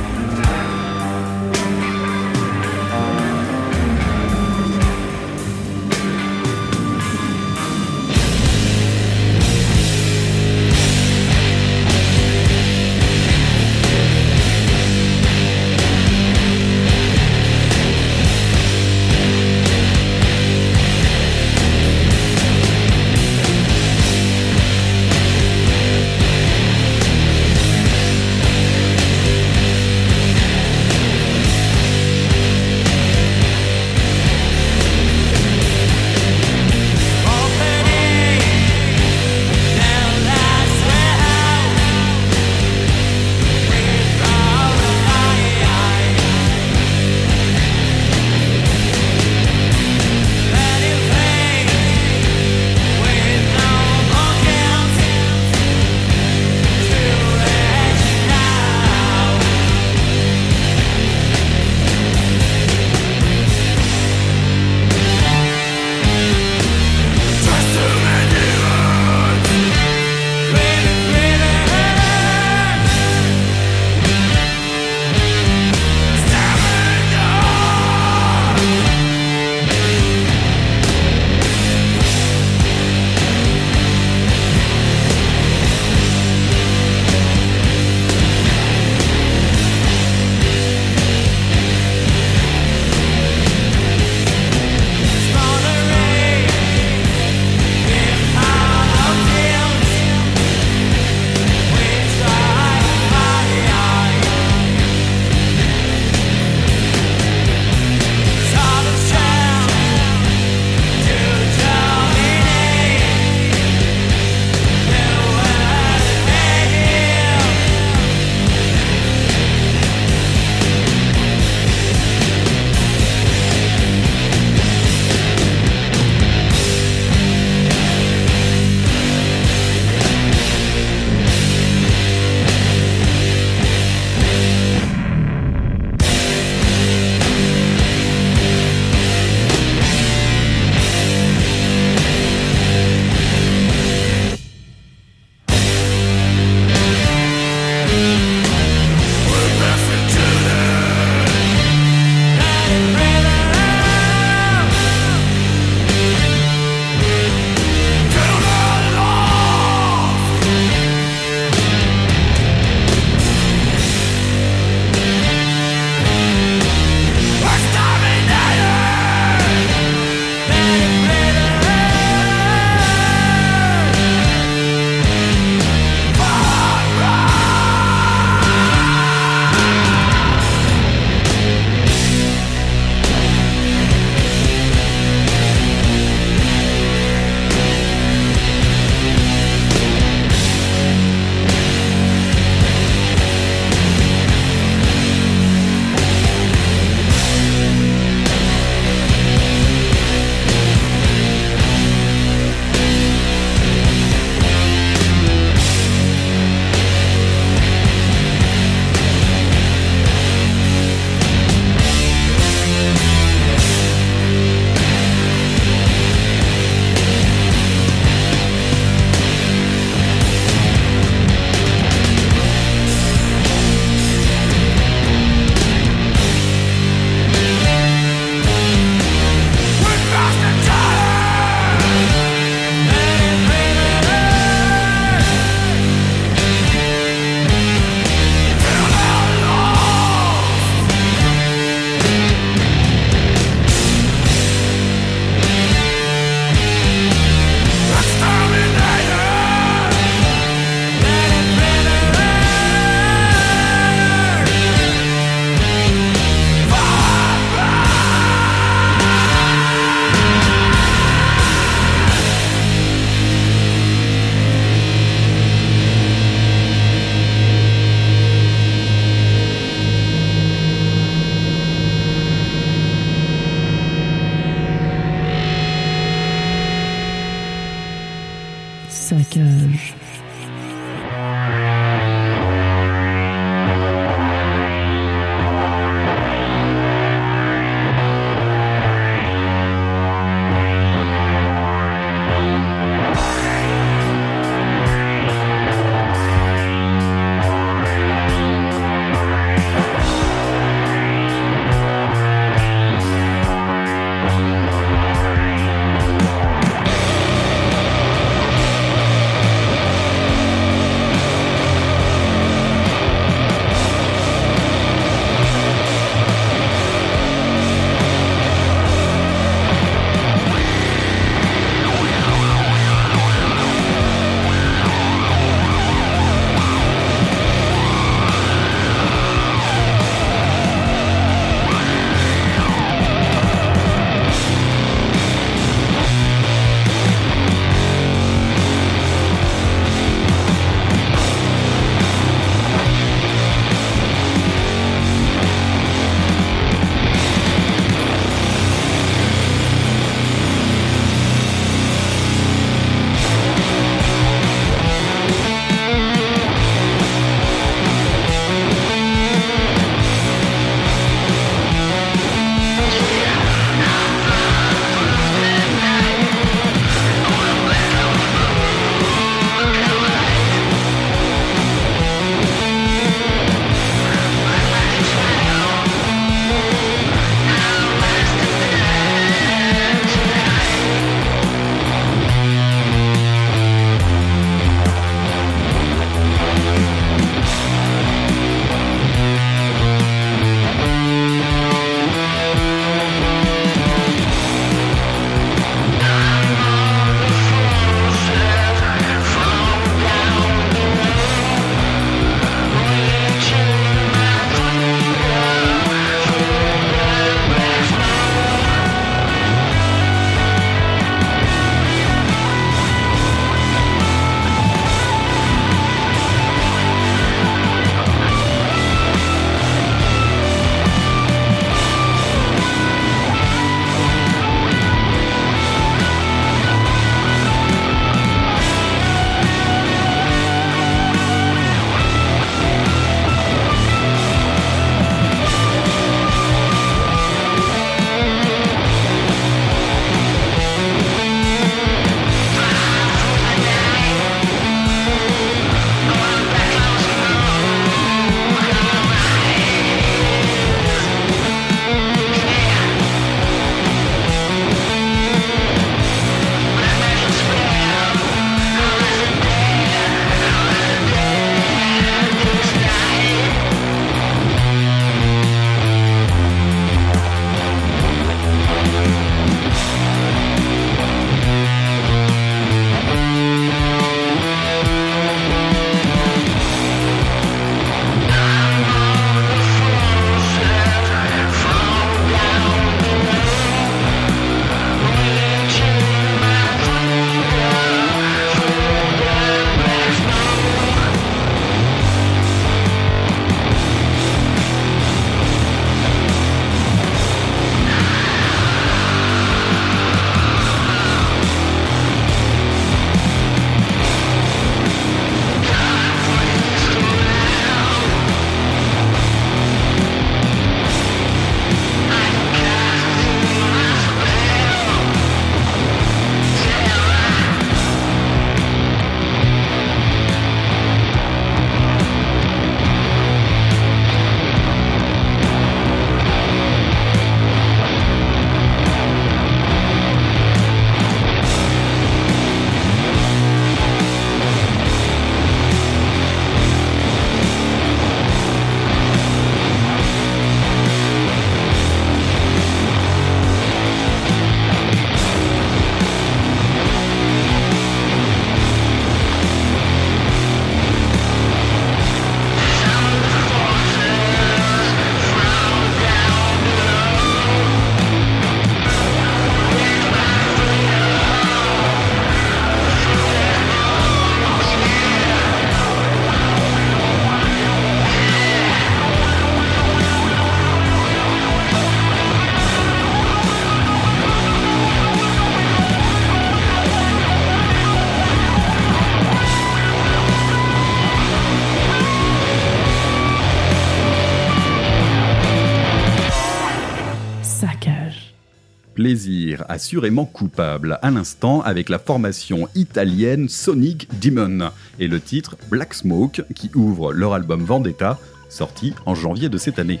Plaisir 589.00 589.64
assurément 589.70 590.26
coupable 590.26 590.98
à 591.00 591.10
l'instant 591.10 591.62
avec 591.62 591.88
la 591.88 591.98
formation 591.98 592.68
italienne 592.74 593.48
Sonic 593.48 594.06
Demon 594.20 594.72
et 594.98 595.08
le 595.08 595.20
titre 595.20 595.56
Black 595.70 595.94
Smoke 595.94 596.42
qui 596.54 596.70
ouvre 596.74 597.14
leur 597.14 597.32
album 597.32 597.64
Vendetta 597.64 598.18
sorti 598.50 598.92
en 599.06 599.14
janvier 599.14 599.48
de 599.48 599.56
cette 599.56 599.78
année. 599.78 600.00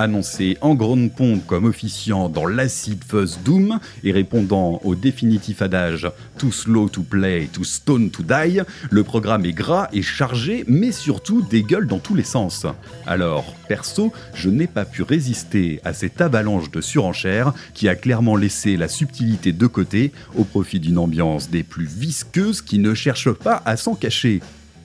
Annoncé 0.00 0.56
en 0.62 0.74
grande 0.74 1.12
pompe 1.12 1.46
comme 1.46 1.66
officiant 1.66 2.30
dans 2.30 2.46
l'acid 2.46 3.04
fuzz 3.06 3.38
doom 3.44 3.78
et 4.02 4.12
répondant 4.12 4.80
au 4.82 4.94
définitif 4.94 5.60
adage 5.60 6.10
Too 6.38 6.50
slow 6.50 6.88
to 6.88 7.02
play, 7.02 7.50
too 7.52 7.64
stone 7.64 8.10
to 8.10 8.22
die, 8.22 8.62
le 8.90 9.04
programme 9.04 9.44
est 9.44 9.52
gras 9.52 9.88
et 9.92 10.00
chargé, 10.00 10.64
mais 10.66 10.90
surtout 10.90 11.42
dégueule 11.42 11.86
dans 11.86 11.98
tous 11.98 12.14
les 12.14 12.24
sens. 12.24 12.64
Alors, 13.06 13.54
perso, 13.68 14.10
je 14.32 14.48
n'ai 14.48 14.66
pas 14.66 14.86
pu 14.86 15.02
résister 15.02 15.80
à 15.84 15.92
cette 15.92 16.22
avalanche 16.22 16.70
de 16.70 16.80
surenchères 16.80 17.52
qui 17.74 17.86
a 17.86 17.94
clairement 17.94 18.36
laissé 18.36 18.78
la 18.78 18.88
subtilité 18.88 19.52
de 19.52 19.66
côté 19.66 20.12
au 20.34 20.44
profit 20.44 20.80
d'une 20.80 20.96
ambiance 20.96 21.50
des 21.50 21.62
plus 21.62 21.84
visqueuses 21.84 22.62
qui 22.62 22.78
ne 22.78 22.94
cherche 22.94 23.30
pas 23.32 23.60
à 23.66 23.76
s'en 23.76 23.94
cacher. 23.94 24.40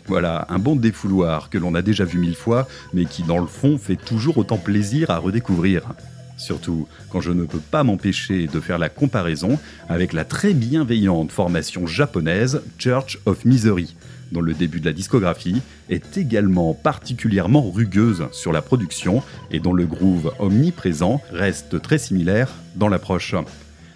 Voilà, 0.07 0.45
un 0.49 0.59
bon 0.59 0.75
défouloir 0.75 1.49
que 1.49 1.57
l'on 1.57 1.73
a 1.73 1.81
déjà 1.81 2.05
vu 2.05 2.19
mille 2.19 2.35
fois, 2.35 2.67
mais 2.93 3.05
qui 3.05 3.23
dans 3.23 3.39
le 3.39 3.47
fond 3.47 3.77
fait 3.79 3.95
toujours 3.95 4.37
autant 4.37 4.57
plaisir 4.57 5.09
à 5.09 5.17
redécouvrir. 5.17 5.83
Surtout 6.37 6.87
quand 7.09 7.21
je 7.21 7.31
ne 7.31 7.45
peux 7.45 7.59
pas 7.59 7.83
m'empêcher 7.83 8.47
de 8.47 8.59
faire 8.59 8.77
la 8.77 8.89
comparaison 8.89 9.57
avec 9.89 10.13
la 10.13 10.25
très 10.25 10.53
bienveillante 10.53 11.31
formation 11.31 11.87
japonaise 11.87 12.61
Church 12.77 13.19
of 13.25 13.45
Misery, 13.45 13.95
dont 14.31 14.41
le 14.41 14.53
début 14.53 14.79
de 14.79 14.85
la 14.85 14.93
discographie 14.93 15.61
est 15.89 16.17
également 16.17 16.73
particulièrement 16.73 17.71
rugueuse 17.71 18.27
sur 18.31 18.51
la 18.51 18.61
production 18.61 19.23
et 19.49 19.59
dont 19.59 19.73
le 19.73 19.85
groove 19.85 20.33
omniprésent 20.39 21.21
reste 21.31 21.81
très 21.81 21.97
similaire 21.97 22.51
dans 22.75 22.89
l'approche. 22.89 23.33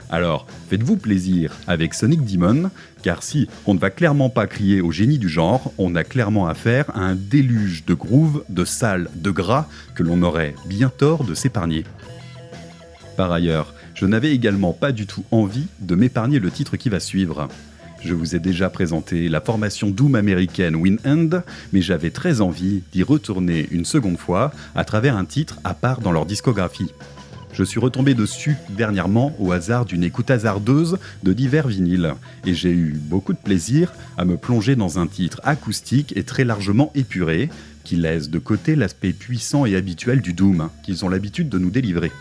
Alors, 0.09 0.47
faites-vous 0.69 0.97
plaisir 0.97 1.55
avec 1.67 1.93
Sonic 1.93 2.25
Demon, 2.25 2.71
car 3.03 3.21
si 3.21 3.47
on 3.67 3.75
ne 3.75 3.79
va 3.79 3.91
clairement 3.91 4.31
pas 4.31 4.47
crier 4.47 4.81
au 4.81 4.91
génie 4.91 5.19
du 5.19 5.29
genre, 5.29 5.71
on 5.77 5.93
a 5.95 6.03
clairement 6.03 6.47
affaire 6.47 6.85
à 6.95 7.01
un 7.01 7.15
déluge 7.15 7.85
de 7.85 7.93
groove, 7.93 8.43
de 8.49 8.65
sale, 8.65 9.09
de 9.13 9.29
gras 9.29 9.67
que 9.93 10.01
l'on 10.01 10.23
aurait 10.23 10.55
bien 10.65 10.89
tort 10.89 11.23
de 11.23 11.35
s'épargner. 11.35 11.83
Par 13.17 13.31
ailleurs, 13.31 13.73
je 13.93 14.07
n'avais 14.07 14.31
également 14.31 14.73
pas 14.73 14.91
du 14.91 15.05
tout 15.05 15.25
envie 15.29 15.67
de 15.79 15.93
m'épargner 15.93 16.39
le 16.39 16.49
titre 16.49 16.75
qui 16.75 16.89
va 16.89 16.99
suivre. 16.99 17.47
Je 18.01 18.13
vous 18.15 18.35
ai 18.35 18.39
déjà 18.39 18.69
présenté 18.69 19.29
la 19.29 19.41
formation 19.41 19.89
Doom 19.89 20.15
américaine 20.15 20.75
End, 21.05 21.41
mais 21.71 21.81
j'avais 21.81 22.09
très 22.09 22.41
envie 22.41 22.81
d'y 22.93 23.03
retourner 23.03 23.67
une 23.71 23.85
seconde 23.85 24.17
fois 24.17 24.53
à 24.73 24.85
travers 24.85 25.17
un 25.17 25.25
titre 25.25 25.59
à 25.63 25.73
part 25.73 25.99
dans 25.99 26.13
leur 26.13 26.25
discographie. 26.25 26.91
Je 27.53 27.63
suis 27.63 27.79
retombé 27.79 28.13
dessus 28.13 28.55
dernièrement 28.69 29.35
au 29.39 29.51
hasard 29.51 29.85
d'une 29.85 30.03
écoute 30.03 30.31
hasardeuse 30.31 30.97
de 31.23 31.33
divers 31.33 31.67
vinyles, 31.67 32.13
et 32.45 32.53
j'ai 32.53 32.71
eu 32.71 32.93
beaucoup 32.93 33.33
de 33.33 33.37
plaisir 33.37 33.91
à 34.17 34.25
me 34.25 34.37
plonger 34.37 34.75
dans 34.75 34.99
un 34.99 35.07
titre 35.07 35.41
acoustique 35.43 36.13
et 36.15 36.23
très 36.23 36.43
largement 36.43 36.91
épuré, 36.95 37.49
qui 37.83 37.95
laisse 37.95 38.29
de 38.29 38.39
côté 38.39 38.75
l'aspect 38.75 39.13
puissant 39.13 39.65
et 39.65 39.75
habituel 39.75 40.21
du 40.21 40.33
Doom 40.33 40.69
qu'ils 40.83 41.05
ont 41.05 41.09
l'habitude 41.09 41.49
de 41.49 41.57
nous 41.57 41.71
délivrer. 41.71 42.11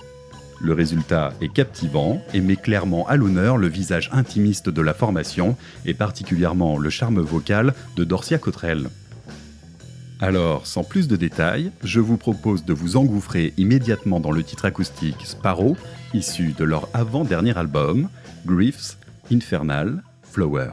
Le 0.60 0.72
résultat 0.72 1.32
est 1.40 1.52
captivant 1.52 2.20
et 2.34 2.40
met 2.40 2.56
clairement 2.56 3.06
à 3.06 3.16
l'honneur 3.16 3.58
le 3.58 3.68
visage 3.68 4.10
intimiste 4.12 4.68
de 4.68 4.82
la 4.82 4.94
formation 4.94 5.56
et 5.86 5.94
particulièrement 5.94 6.78
le 6.78 6.90
charme 6.90 7.20
vocal 7.20 7.74
de 7.96 8.04
Dorcia 8.04 8.38
Cottrell. 8.38 8.88
Alors, 10.20 10.66
sans 10.66 10.82
plus 10.82 11.06
de 11.06 11.14
détails, 11.14 11.70
je 11.84 12.00
vous 12.00 12.16
propose 12.16 12.64
de 12.64 12.72
vous 12.72 12.96
engouffrer 12.96 13.54
immédiatement 13.56 14.18
dans 14.18 14.32
le 14.32 14.42
titre 14.42 14.64
acoustique 14.64 15.24
Sparrow, 15.24 15.76
issu 16.12 16.54
de 16.58 16.64
leur 16.64 16.88
avant-dernier 16.92 17.56
album, 17.56 18.08
Griefs 18.44 18.98
Infernal 19.30 20.02
Flower. 20.22 20.72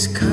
is 0.00 0.08
coming. 0.08 0.29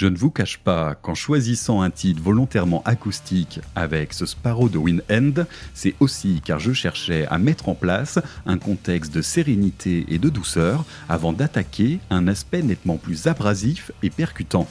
Je 0.00 0.06
ne 0.06 0.16
vous 0.16 0.30
cache 0.30 0.56
pas 0.56 0.94
qu'en 0.94 1.14
choisissant 1.14 1.82
un 1.82 1.90
titre 1.90 2.22
volontairement 2.22 2.82
acoustique 2.86 3.60
avec 3.74 4.14
ce 4.14 4.24
Sparrow 4.24 4.70
de 4.70 4.78
Wind 4.78 5.02
End, 5.10 5.44
c'est 5.74 5.94
aussi 6.00 6.40
car 6.42 6.58
je 6.58 6.72
cherchais 6.72 7.26
à 7.26 7.36
mettre 7.36 7.68
en 7.68 7.74
place 7.74 8.18
un 8.46 8.56
contexte 8.56 9.12
de 9.12 9.20
sérénité 9.20 10.06
et 10.08 10.16
de 10.16 10.30
douceur 10.30 10.86
avant 11.10 11.34
d'attaquer 11.34 12.00
un 12.08 12.28
aspect 12.28 12.62
nettement 12.62 12.96
plus 12.96 13.26
abrasif 13.26 13.92
et 14.02 14.08
percutant. 14.08 14.66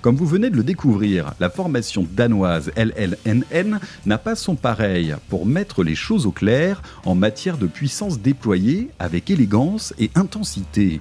Comme 0.00 0.16
vous 0.16 0.26
venez 0.26 0.50
de 0.50 0.56
le 0.56 0.64
découvrir, 0.64 1.34
la 1.38 1.48
formation 1.48 2.04
danoise 2.10 2.72
LLNN 2.74 3.78
n'a 4.06 4.18
pas 4.18 4.34
son 4.34 4.56
pareil 4.56 5.14
pour 5.28 5.46
mettre 5.46 5.84
les 5.84 5.94
choses 5.94 6.26
au 6.26 6.32
clair 6.32 6.82
en 7.04 7.14
matière 7.14 7.58
de 7.58 7.68
puissance 7.68 8.18
déployée 8.18 8.88
avec 8.98 9.30
élégance 9.30 9.94
et 10.00 10.10
intensité. 10.16 11.00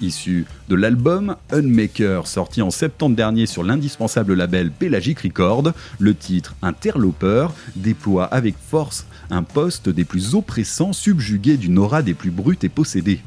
Issu 0.00 0.46
de 0.68 0.74
l'album 0.74 1.36
Unmaker 1.50 2.26
sorti 2.26 2.62
en 2.62 2.70
septembre 2.70 3.16
dernier 3.16 3.46
sur 3.46 3.62
l'indispensable 3.62 4.34
label 4.34 4.70
Pelagic 4.70 5.20
Record, 5.20 5.72
le 5.98 6.14
titre 6.14 6.54
Interloper 6.62 7.48
déploie 7.76 8.24
avec 8.24 8.54
force 8.58 9.06
un 9.30 9.42
poste 9.42 9.88
des 9.88 10.04
plus 10.04 10.34
oppressants 10.34 10.92
subjugué 10.92 11.56
d'une 11.56 11.78
aura 11.78 12.02
des 12.02 12.14
plus 12.14 12.30
brutes 12.30 12.64
et 12.64 12.68
possédées. 12.68 13.20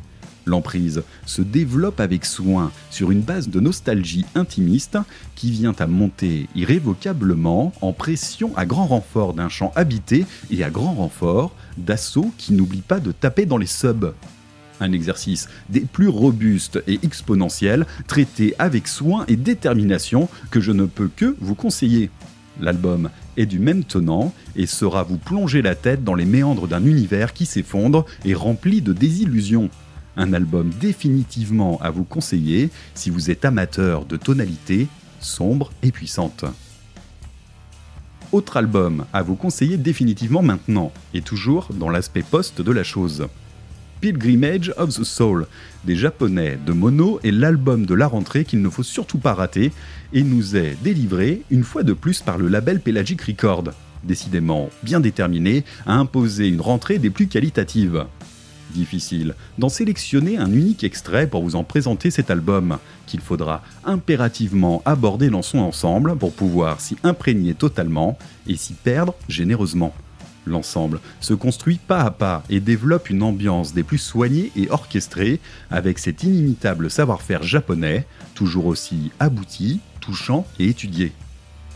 L'emprise 0.45 1.03
se 1.26 1.41
développe 1.41 1.99
avec 1.99 2.26
soin 2.26 2.72
sur 2.89 3.11
une 3.11 3.22
base 3.22 3.49
de 3.49 3.59
nostalgie 3.59 4.26
intimiste 4.34 4.97
qui 5.36 5.51
vient 5.51 5.76
à 5.78 5.86
monter 5.86 6.49
irrévocablement 6.55 7.74
en 7.82 7.93
pression 7.93 8.51
à 8.57 8.65
grand 8.65 8.88
renfort 8.88 9.34
d'un 9.34 9.49
champ 9.49 9.72
habité 9.76 10.26
et 10.49 10.63
à 10.63 10.69
grand 10.69 10.93
renfort 10.93 11.51
d'assaut 11.78 12.32
qui 12.38 12.53
n'oublie 12.53 12.82
pas 12.82 12.99
de 12.99 13.11
taper 13.11 13.45
dans 13.45 13.57
les 13.57 13.67
subs. 13.67 14.13
Un 14.82 14.91
exercice 14.91 15.47
des 15.69 15.82
plus 15.82 16.07
robustes 16.09 16.84
et 16.88 16.99
exponentiels, 17.03 17.86
traité 18.07 18.55
avec 18.59 18.88
soin 18.88 19.23
et 19.27 19.36
détermination 19.38 20.27
que 20.49 20.59
je 20.59 20.71
ne 20.71 20.86
peux 20.86 21.09
que 21.15 21.38
vous 21.39 21.55
conseiller. 21.55 22.09
L'album 22.59 23.09
est 23.38 23.45
du 23.45 23.59
même 23.59 23.84
tenant 23.84 24.34
et 24.55 24.65
saura 24.65 25.03
vous 25.03 25.17
plonger 25.17 25.61
la 25.61 25.75
tête 25.75 26.03
dans 26.03 26.15
les 26.15 26.25
méandres 26.25 26.67
d'un 26.67 26.84
univers 26.84 27.32
qui 27.32 27.45
s'effondre 27.45 28.05
et 28.25 28.34
rempli 28.34 28.82
de 28.82 28.91
désillusions. 28.91 29.69
Un 30.17 30.34
album 30.34 30.71
définitivement 30.82 31.79
à 31.82 31.91
vous 31.91 32.03
conseiller 32.03 32.69
si 32.95 33.09
vous 33.09 33.32
êtes 33.32 33.45
amateur 33.45 34.05
de 34.05 34.17
tonalités 34.17 34.88
sombres 35.19 35.71
et 35.84 35.91
puissantes. 35.91 36.45
Autre 38.32 38.57
album 38.57 39.05
à 39.13 39.21
vous 39.21 39.36
conseiller 39.36 39.77
définitivement 39.77 40.41
maintenant, 40.41 40.91
et 41.13 41.21
toujours 41.21 41.67
dans 41.73 41.89
l'aspect 41.89 42.23
post 42.23 42.61
de 42.61 42.71
la 42.71 42.84
chose. 42.84 43.27
Pilgrimage 44.02 44.74
of 44.78 44.89
the 44.89 45.04
Soul 45.04 45.45
des 45.86 45.95
Japonais 45.95 46.58
de 46.66 46.74
Mono 46.74 47.20
est 47.24 47.30
l'album 47.30 47.86
de 47.86 47.93
la 47.93 48.08
rentrée 48.08 48.45
qu'il 48.45 48.64
ne 48.64 48.70
faut 48.70 48.82
surtout 48.82 49.20
pas 49.20 49.36
rater 49.36 49.72
et 50.12 50.24
nous 50.24 50.56
est 50.56 50.76
délivré 50.84 51.43
une 51.52 51.64
fois 51.64 51.84
de 51.84 51.93
plus 51.93 52.22
par 52.22 52.39
le 52.39 52.47
label 52.47 52.80
Pelagic 52.80 53.22
Record, 53.22 53.66
décidément 54.04 54.72
bien 54.82 54.99
déterminé 54.99 55.64
à 55.86 55.93
imposer 55.93 56.47
une 56.47 56.62
rentrée 56.62 56.97
des 56.97 57.12
plus 57.12 57.28
qualitatives. 57.28 58.06
Difficile 58.74 59.36
d'en 59.60 59.70
sélectionner 59.70 60.38
un 60.38 60.52
unique 60.52 60.84
extrait 60.84 61.28
pour 61.28 61.43
vous 61.43 61.56
en 61.56 61.64
présenter 61.64 62.10
cet 62.10 62.32
album, 62.32 62.80
qu'il 63.06 63.20
faudra 63.20 63.62
impérativement 63.86 64.82
aborder 64.84 65.30
dans 65.30 65.43
son 65.43 65.60
ensemble 65.60 66.16
pour 66.16 66.34
pouvoir 66.34 66.82
s'y 66.82 66.97
imprégner 67.04 67.54
totalement 67.54 68.18
et 68.47 68.56
s'y 68.56 68.74
perdre 68.74 69.14
généreusement. 69.30 69.93
L'ensemble 70.45 70.99
se 71.19 71.33
construit 71.33 71.77
pas 71.77 72.01
à 72.01 72.11
pas 72.11 72.43
et 72.49 72.59
développe 72.59 73.09
une 73.09 73.23
ambiance 73.23 73.73
des 73.73 73.83
plus 73.83 73.99
soignées 73.99 74.51
et 74.55 74.69
orchestrées 74.71 75.39
avec 75.69 75.99
cet 75.99 76.23
inimitable 76.23 76.89
savoir-faire 76.89 77.43
japonais, 77.43 78.07
toujours 78.33 78.65
aussi 78.65 79.11
abouti, 79.19 79.79
touchant 79.99 80.47
et 80.59 80.67
étudié. 80.67 81.11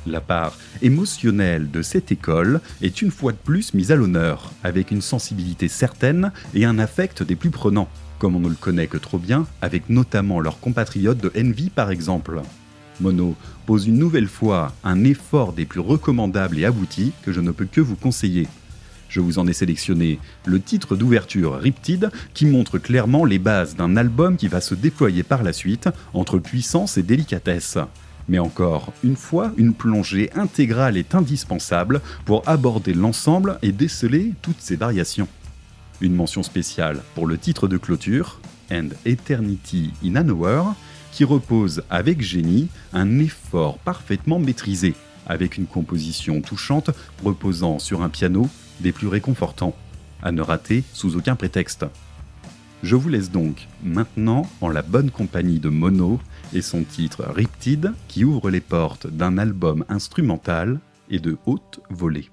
La 0.07 0.21
part 0.21 0.55
émotionnelle 0.83 1.71
de 1.71 1.81
cette 1.81 2.11
école 2.11 2.61
est 2.81 3.01
une 3.01 3.09
fois 3.09 3.31
de 3.31 3.37
plus 3.37 3.73
mise 3.73 3.91
à 3.91 3.95
l'honneur, 3.95 4.51
avec 4.63 4.91
une 4.91 5.01
sensibilité 5.01 5.67
certaine 5.67 6.31
et 6.53 6.65
un 6.65 6.77
affect 6.77 7.23
des 7.23 7.35
plus 7.35 7.49
prenants, 7.49 7.89
comme 8.19 8.35
on 8.35 8.39
ne 8.39 8.49
le 8.49 8.55
connaît 8.55 8.87
que 8.87 8.97
trop 8.97 9.17
bien, 9.17 9.47
avec 9.61 9.89
notamment 9.89 10.39
leurs 10.39 10.59
compatriotes 10.59 11.17
de 11.17 11.31
Envy 11.35 11.69
par 11.69 11.89
exemple. 11.89 12.41
Mono 13.01 13.35
une 13.73 13.97
nouvelle 13.97 14.27
fois 14.27 14.73
un 14.83 15.03
effort 15.03 15.51
des 15.51 15.65
plus 15.65 15.79
recommandables 15.79 16.59
et 16.59 16.65
aboutis 16.65 17.13
que 17.23 17.31
je 17.31 17.41
ne 17.41 17.51
peux 17.51 17.65
que 17.65 17.81
vous 17.81 17.95
conseiller. 17.95 18.47
Je 19.09 19.19
vous 19.19 19.39
en 19.39 19.47
ai 19.47 19.53
sélectionné 19.53 20.19
le 20.45 20.59
titre 20.59 20.95
d'ouverture 20.95 21.57
Riptide 21.57 22.11
qui 22.33 22.45
montre 22.45 22.77
clairement 22.77 23.25
les 23.25 23.39
bases 23.39 23.75
d'un 23.75 23.97
album 23.97 24.37
qui 24.37 24.47
va 24.47 24.61
se 24.61 24.75
déployer 24.75 25.23
par 25.23 25.43
la 25.43 25.53
suite 25.53 25.89
entre 26.13 26.37
puissance 26.37 26.97
et 26.97 27.03
délicatesse. 27.03 27.77
Mais 28.27 28.39
encore 28.39 28.91
une 29.03 29.15
fois, 29.15 29.51
une 29.57 29.73
plongée 29.73 30.31
intégrale 30.35 30.97
est 30.97 31.13
indispensable 31.13 32.01
pour 32.25 32.47
aborder 32.47 32.93
l'ensemble 32.93 33.59
et 33.61 33.71
déceler 33.71 34.33
toutes 34.41 34.59
ses 34.61 34.75
variations. 34.75 35.27
Une 36.01 36.15
mention 36.15 36.43
spéciale 36.43 37.01
pour 37.13 37.27
le 37.27 37.37
titre 37.37 37.67
de 37.67 37.77
clôture, 37.77 38.39
And 38.71 38.89
Eternity 39.05 39.93
in 40.03 40.15
an 40.15 40.29
Hour, 40.29 40.75
qui 41.15 41.23
repose 41.23 41.81
avec 41.89 42.21
génie 42.21 42.67
un 42.91 43.19
effort 43.19 43.77
parfaitement 43.77 44.37
maîtrisé, 44.37 44.95
avec 45.25 45.55
une 45.55 45.65
composition 45.65 46.41
touchante 46.41 46.89
reposant 47.23 47.79
sur 47.79 48.01
un 48.01 48.09
piano 48.09 48.49
des 48.81 48.91
plus 48.91 49.07
réconfortants, 49.07 49.73
à 50.21 50.33
ne 50.33 50.41
rater 50.41 50.83
sous 50.91 51.15
aucun 51.15 51.37
prétexte. 51.37 51.85
Je 52.83 52.97
vous 52.97 53.07
laisse 53.07 53.31
donc 53.31 53.69
maintenant 53.81 54.45
en 54.59 54.67
la 54.67 54.81
bonne 54.81 55.09
compagnie 55.09 55.61
de 55.61 55.69
Mono 55.69 56.19
et 56.53 56.61
son 56.61 56.83
titre 56.83 57.23
Riptide 57.33 57.93
qui 58.09 58.25
ouvre 58.25 58.49
les 58.49 58.59
portes 58.59 59.07
d'un 59.07 59.37
album 59.37 59.85
instrumental 59.87 60.81
et 61.09 61.19
de 61.19 61.37
haute 61.45 61.79
volée. 61.89 62.29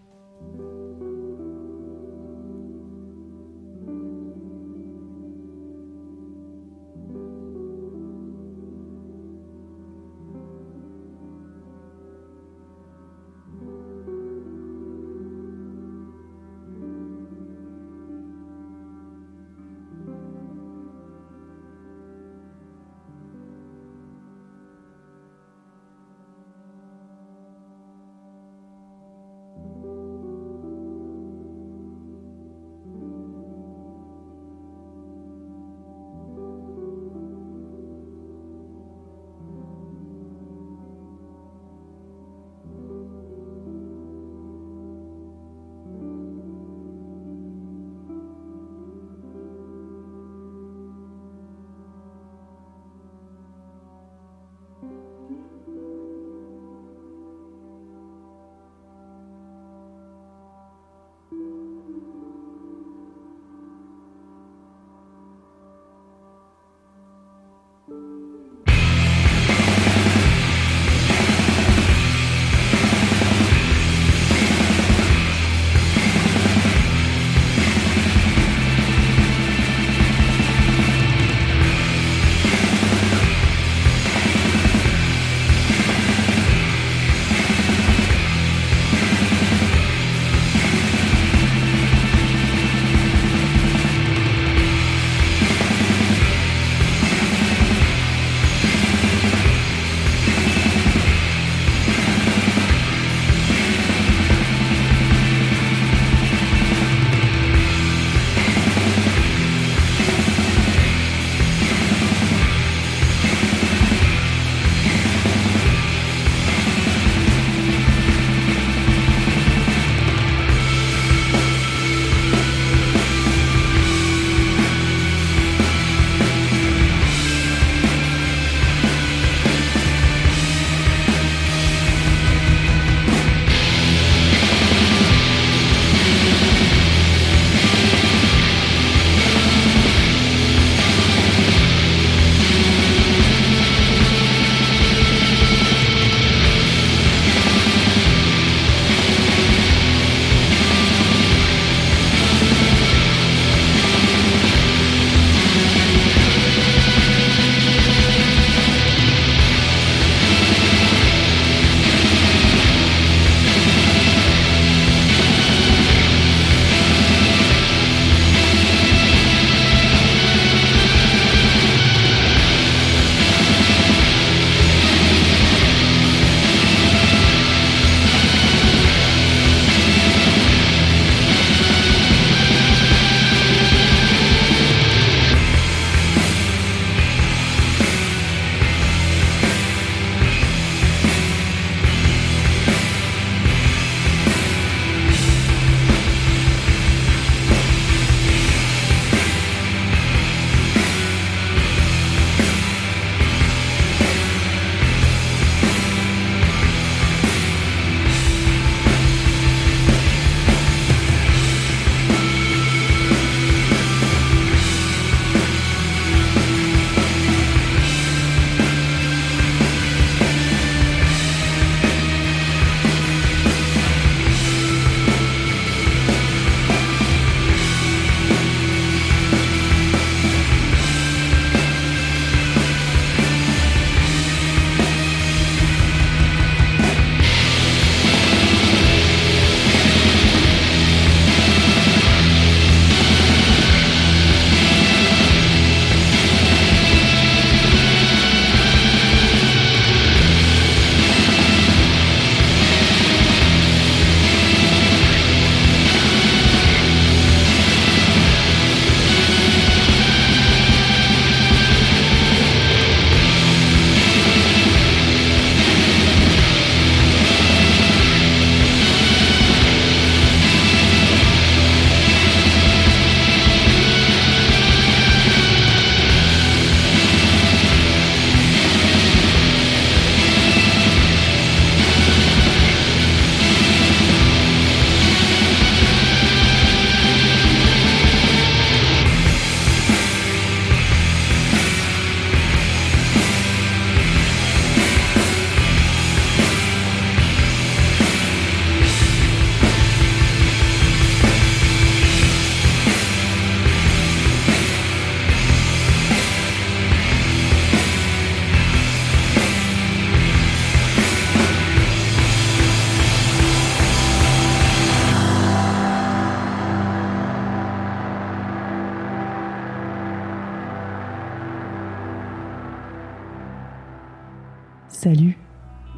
Salut, 325.03 325.37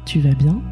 tu 0.07 0.19
vas 0.19 0.31
bien? 0.31 0.63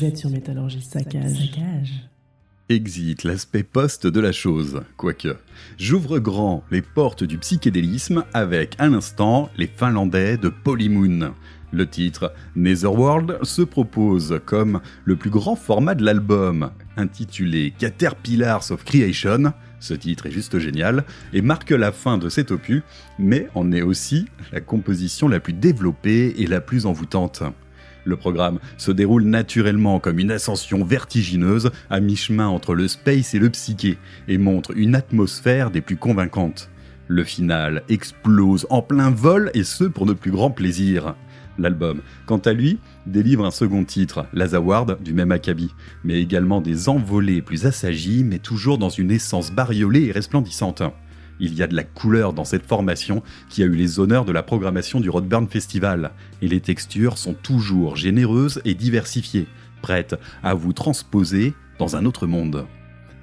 Vous 0.00 0.06
êtes 0.06 0.16
sur 0.16 0.30
Métallurgie 0.30 0.80
Saccage. 0.80 1.30
Saccage. 1.30 2.08
Exit 2.70 3.22
l'aspect 3.22 3.62
poste 3.62 4.06
de 4.06 4.18
la 4.18 4.32
chose, 4.32 4.80
quoique. 4.96 5.36
J'ouvre 5.76 6.18
grand 6.20 6.64
les 6.70 6.80
portes 6.80 7.22
du 7.22 7.36
psychédélisme 7.36 8.24
avec, 8.32 8.76
à 8.78 8.88
l'instant, 8.88 9.50
les 9.58 9.66
Finlandais 9.66 10.38
de 10.38 10.48
Polymoon. 10.48 11.34
Le 11.70 11.86
titre 11.86 12.32
Netherworld 12.56 13.40
se 13.42 13.60
propose 13.60 14.40
comme 14.46 14.80
le 15.04 15.16
plus 15.16 15.28
grand 15.28 15.54
format 15.54 15.94
de 15.94 16.02
l'album, 16.02 16.70
intitulé 16.96 17.74
Caterpillars 17.78 18.70
of 18.70 18.82
Creation. 18.84 19.52
Ce 19.80 19.92
titre 19.92 20.24
est 20.24 20.32
juste 20.32 20.58
génial 20.60 21.04
et 21.34 21.42
marque 21.42 21.72
la 21.72 21.92
fin 21.92 22.16
de 22.16 22.30
cet 22.30 22.52
opus, 22.52 22.82
mais 23.18 23.48
en 23.54 23.70
est 23.70 23.82
aussi 23.82 24.24
la 24.50 24.62
composition 24.62 25.28
la 25.28 25.40
plus 25.40 25.52
développée 25.52 26.36
et 26.38 26.46
la 26.46 26.62
plus 26.62 26.86
envoûtante. 26.86 27.42
Le 28.04 28.16
programme 28.16 28.58
se 28.76 28.90
déroule 28.90 29.24
naturellement 29.24 30.00
comme 30.00 30.18
une 30.18 30.30
ascension 30.30 30.84
vertigineuse 30.84 31.70
à 31.90 32.00
mi-chemin 32.00 32.48
entre 32.48 32.74
le 32.74 32.88
space 32.88 33.34
et 33.34 33.38
le 33.38 33.50
psyché 33.50 33.98
et 34.28 34.38
montre 34.38 34.76
une 34.76 34.94
atmosphère 34.94 35.70
des 35.70 35.80
plus 35.80 35.96
convaincantes. 35.96 36.70
Le 37.08 37.24
final 37.24 37.82
explose 37.88 38.66
en 38.70 38.82
plein 38.82 39.10
vol 39.10 39.50
et 39.54 39.64
ce 39.64 39.84
pour 39.84 40.06
notre 40.06 40.20
plus 40.20 40.30
grand 40.30 40.50
plaisir. 40.50 41.14
L'album, 41.58 42.00
quant 42.24 42.38
à 42.38 42.52
lui, 42.52 42.78
délivre 43.06 43.44
un 43.44 43.50
second 43.50 43.84
titre, 43.84 44.26
Lazaward, 44.32 45.02
du 45.02 45.12
même 45.12 45.32
acabit, 45.32 45.74
mais 46.04 46.20
également 46.20 46.60
des 46.60 46.88
envolées 46.88 47.42
plus 47.42 47.66
assagies, 47.66 48.24
mais 48.24 48.38
toujours 48.38 48.78
dans 48.78 48.88
une 48.88 49.10
essence 49.10 49.50
bariolée 49.52 50.06
et 50.06 50.12
resplendissante. 50.12 50.82
Il 51.40 51.54
y 51.54 51.62
a 51.62 51.66
de 51.66 51.74
la 51.74 51.84
couleur 51.84 52.34
dans 52.34 52.44
cette 52.44 52.66
formation 52.66 53.22
qui 53.48 53.62
a 53.62 53.66
eu 53.66 53.74
les 53.74 53.98
honneurs 53.98 54.26
de 54.26 54.32
la 54.32 54.42
programmation 54.42 55.00
du 55.00 55.08
Rodburn 55.08 55.48
Festival, 55.48 56.12
et 56.42 56.48
les 56.48 56.60
textures 56.60 57.16
sont 57.16 57.34
toujours 57.34 57.96
généreuses 57.96 58.60
et 58.66 58.74
diversifiées, 58.74 59.48
prêtes 59.80 60.16
à 60.42 60.52
vous 60.52 60.74
transposer 60.74 61.54
dans 61.78 61.96
un 61.96 62.04
autre 62.04 62.26
monde. 62.26 62.66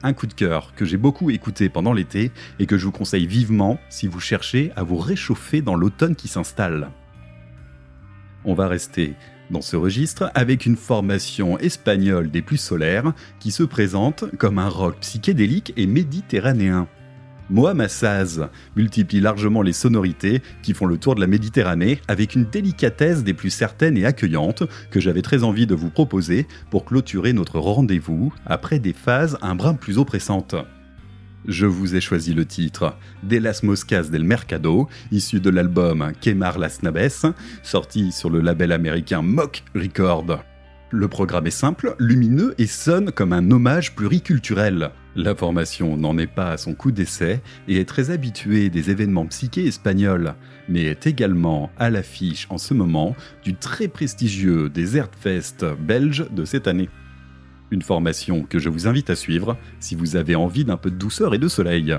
Un 0.03 0.13
coup 0.13 0.27
de 0.27 0.33
cœur 0.33 0.73
que 0.75 0.85
j'ai 0.85 0.97
beaucoup 0.97 1.29
écouté 1.29 1.69
pendant 1.69 1.93
l'été 1.93 2.31
et 2.59 2.65
que 2.65 2.77
je 2.77 2.85
vous 2.85 2.91
conseille 2.91 3.27
vivement 3.27 3.79
si 3.89 4.07
vous 4.07 4.19
cherchez 4.19 4.71
à 4.75 4.83
vous 4.83 4.97
réchauffer 4.97 5.61
dans 5.61 5.75
l'automne 5.75 6.15
qui 6.15 6.27
s'installe. 6.27 6.89
On 8.45 8.53
va 8.53 8.67
rester 8.67 9.15
dans 9.49 9.61
ce 9.61 9.75
registre 9.75 10.31
avec 10.35 10.65
une 10.65 10.75
formation 10.75 11.57
espagnole 11.59 12.29
des 12.29 12.41
plus 12.41 12.57
solaires 12.57 13.13
qui 13.39 13.51
se 13.51 13.63
présente 13.63 14.25
comme 14.37 14.59
un 14.59 14.69
rock 14.69 14.97
psychédélique 15.01 15.73
et 15.77 15.87
méditerranéen. 15.87 16.87
Mohamed 17.49 17.89
multiplie 18.75 19.21
largement 19.21 19.61
les 19.61 19.73
sonorités 19.73 20.41
qui 20.63 20.73
font 20.73 20.85
le 20.85 20.97
tour 20.97 21.15
de 21.15 21.21
la 21.21 21.27
Méditerranée 21.27 21.99
avec 22.07 22.35
une 22.35 22.45
délicatesse 22.45 23.23
des 23.23 23.33
plus 23.33 23.49
certaines 23.49 23.97
et 23.97 24.05
accueillantes 24.05 24.63
que 24.91 24.99
j'avais 24.99 25.21
très 25.21 25.43
envie 25.43 25.67
de 25.67 25.75
vous 25.75 25.89
proposer 25.89 26.47
pour 26.69 26.85
clôturer 26.85 27.33
notre 27.33 27.59
rendez-vous 27.59 28.33
après 28.45 28.79
des 28.79 28.93
phases 28.93 29.37
un 29.41 29.55
brin 29.55 29.75
plus 29.75 29.97
oppressantes. 29.97 30.55
Je 31.47 31.65
vous 31.65 31.95
ai 31.95 32.01
choisi 32.01 32.33
le 32.33 32.45
titre 32.45 32.97
De 33.23 33.37
las 33.37 33.63
Moscas 33.63 34.09
del 34.11 34.25
Mercado, 34.25 34.89
issu 35.11 35.39
de 35.39 35.49
l'album 35.49 36.11
Quemar 36.19 36.59
las 36.59 36.83
Naves, 36.83 37.25
sorti 37.63 38.11
sur 38.11 38.29
le 38.29 38.41
label 38.41 38.73
américain 38.73 39.21
Mock 39.21 39.63
Record. 39.73 40.43
Le 40.89 41.07
programme 41.07 41.47
est 41.47 41.51
simple, 41.51 41.95
lumineux 41.99 42.53
et 42.57 42.67
sonne 42.67 43.11
comme 43.11 43.31
un 43.31 43.51
hommage 43.51 43.95
pluriculturel. 43.95 44.91
La 45.17 45.33
formation 45.33 45.97
n'en 45.97 46.15
est 46.19 46.27
pas 46.27 46.51
à 46.51 46.57
son 46.57 46.75
coup 46.75 46.91
d'essai 46.91 47.41
et 47.67 47.79
est 47.79 47.89
très 47.89 48.11
habituée 48.11 48.69
des 48.69 48.91
événements 48.91 49.25
psychés 49.25 49.65
espagnols, 49.65 50.35
mais 50.69 50.83
est 50.83 51.07
également 51.07 51.71
à 51.79 51.89
l'affiche 51.89 52.45
en 52.51 52.59
ce 52.59 52.75
moment 52.75 53.15
du 53.43 53.55
très 53.55 53.87
prestigieux 53.87 54.69
Desert 54.69 55.09
Fest 55.19 55.65
belge 55.79 56.27
de 56.29 56.45
cette 56.45 56.67
année. 56.67 56.87
Une 57.71 57.81
formation 57.81 58.43
que 58.43 58.59
je 58.59 58.69
vous 58.69 58.87
invite 58.87 59.09
à 59.09 59.15
suivre 59.15 59.57
si 59.79 59.95
vous 59.95 60.17
avez 60.17 60.35
envie 60.35 60.65
d'un 60.65 60.77
peu 60.77 60.91
de 60.91 60.97
douceur 60.97 61.33
et 61.33 61.39
de 61.39 61.47
soleil. 61.47 61.97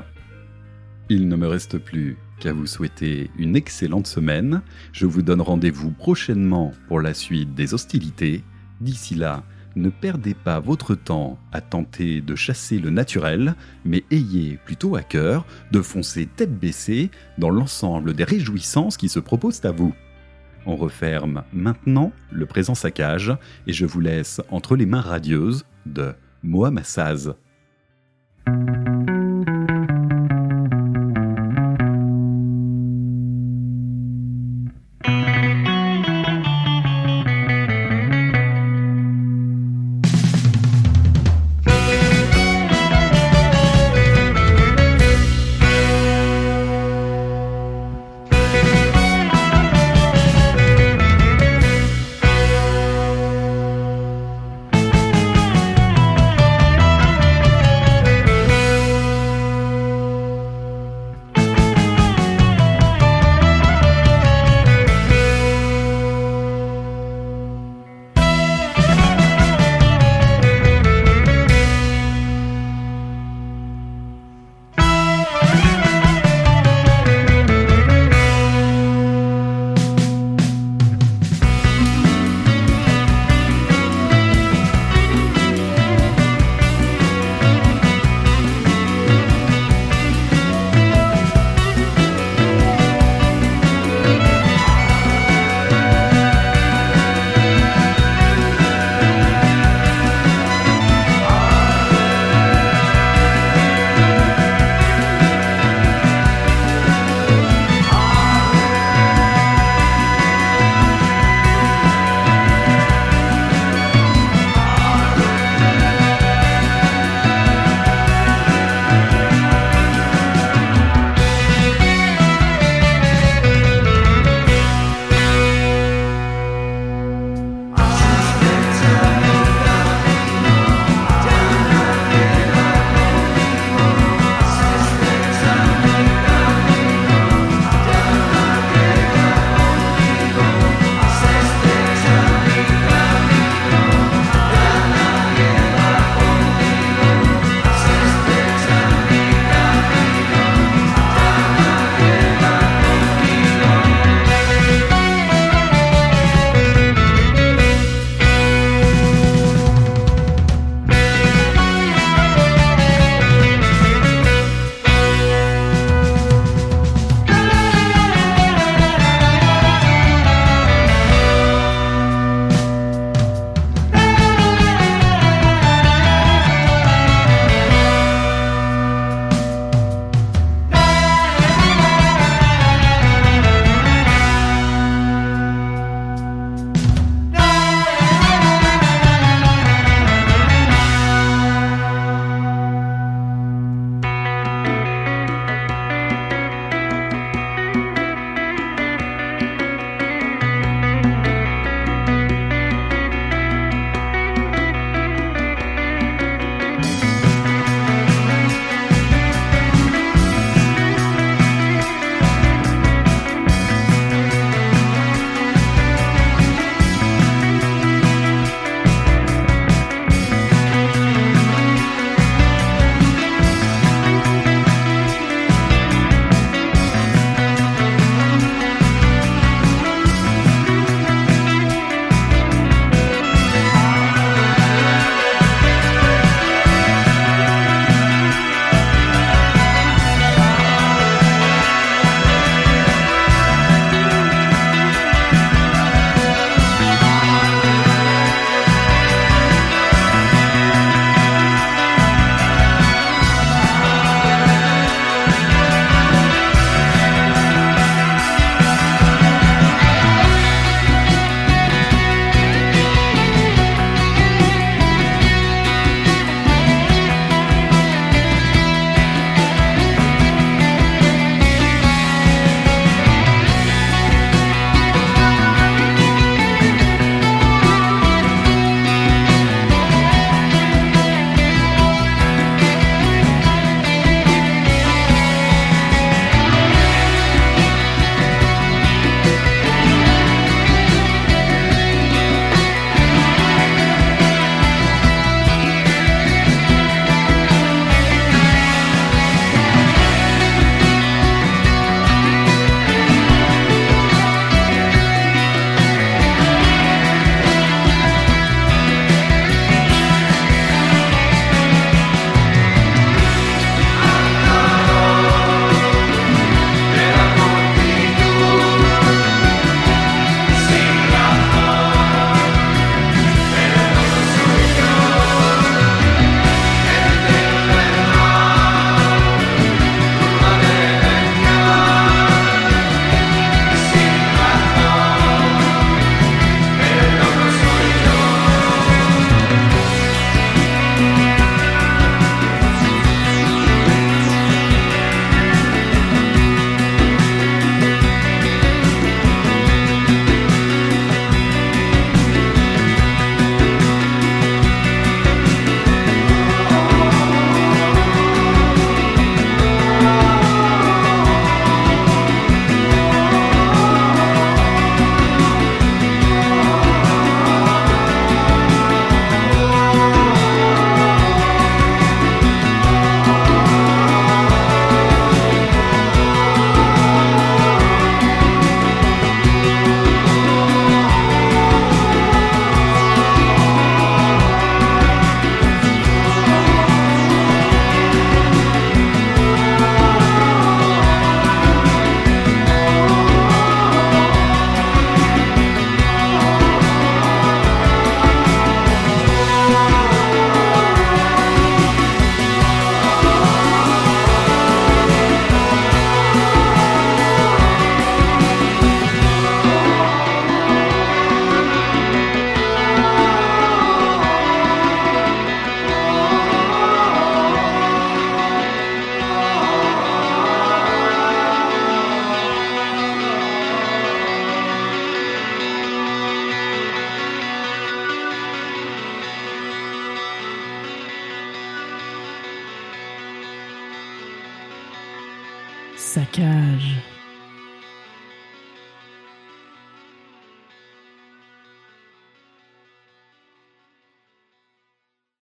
Il 1.08 1.26
ne 1.26 1.34
me 1.34 1.48
reste 1.48 1.78
plus 1.78 2.18
qu'à 2.38 2.52
vous 2.52 2.68
souhaiter 2.68 3.32
une 3.36 3.56
excellente 3.56 4.06
semaine. 4.06 4.62
Je 4.92 5.06
vous 5.06 5.22
donne 5.22 5.40
rendez-vous 5.40 5.90
prochainement 5.90 6.70
pour 6.86 7.00
la 7.00 7.14
suite 7.14 7.52
des 7.56 7.74
hostilités. 7.74 8.44
D'ici 8.80 9.16
là, 9.16 9.42
ne 9.78 9.90
perdez 9.90 10.34
pas 10.34 10.60
votre 10.60 10.94
temps 10.94 11.38
à 11.52 11.60
tenter 11.60 12.20
de 12.20 12.34
chasser 12.34 12.78
le 12.78 12.90
naturel, 12.90 13.54
mais 13.84 14.04
ayez 14.10 14.58
plutôt 14.64 14.96
à 14.96 15.02
cœur 15.02 15.46
de 15.72 15.80
foncer 15.80 16.26
tête 16.26 16.58
baissée 16.58 17.10
dans 17.38 17.50
l'ensemble 17.50 18.14
des 18.14 18.24
réjouissances 18.24 18.96
qui 18.96 19.08
se 19.08 19.20
proposent 19.20 19.64
à 19.64 19.70
vous. 19.70 19.94
On 20.66 20.76
referme 20.76 21.44
maintenant 21.52 22.12
le 22.30 22.46
présent 22.46 22.74
saccage 22.74 23.32
et 23.66 23.72
je 23.72 23.86
vous 23.86 24.00
laisse 24.00 24.40
entre 24.50 24.76
les 24.76 24.86
mains 24.86 25.00
radieuses 25.00 25.64
de 25.86 26.12
Mohamed 26.42 26.84
Saz. 26.84 27.34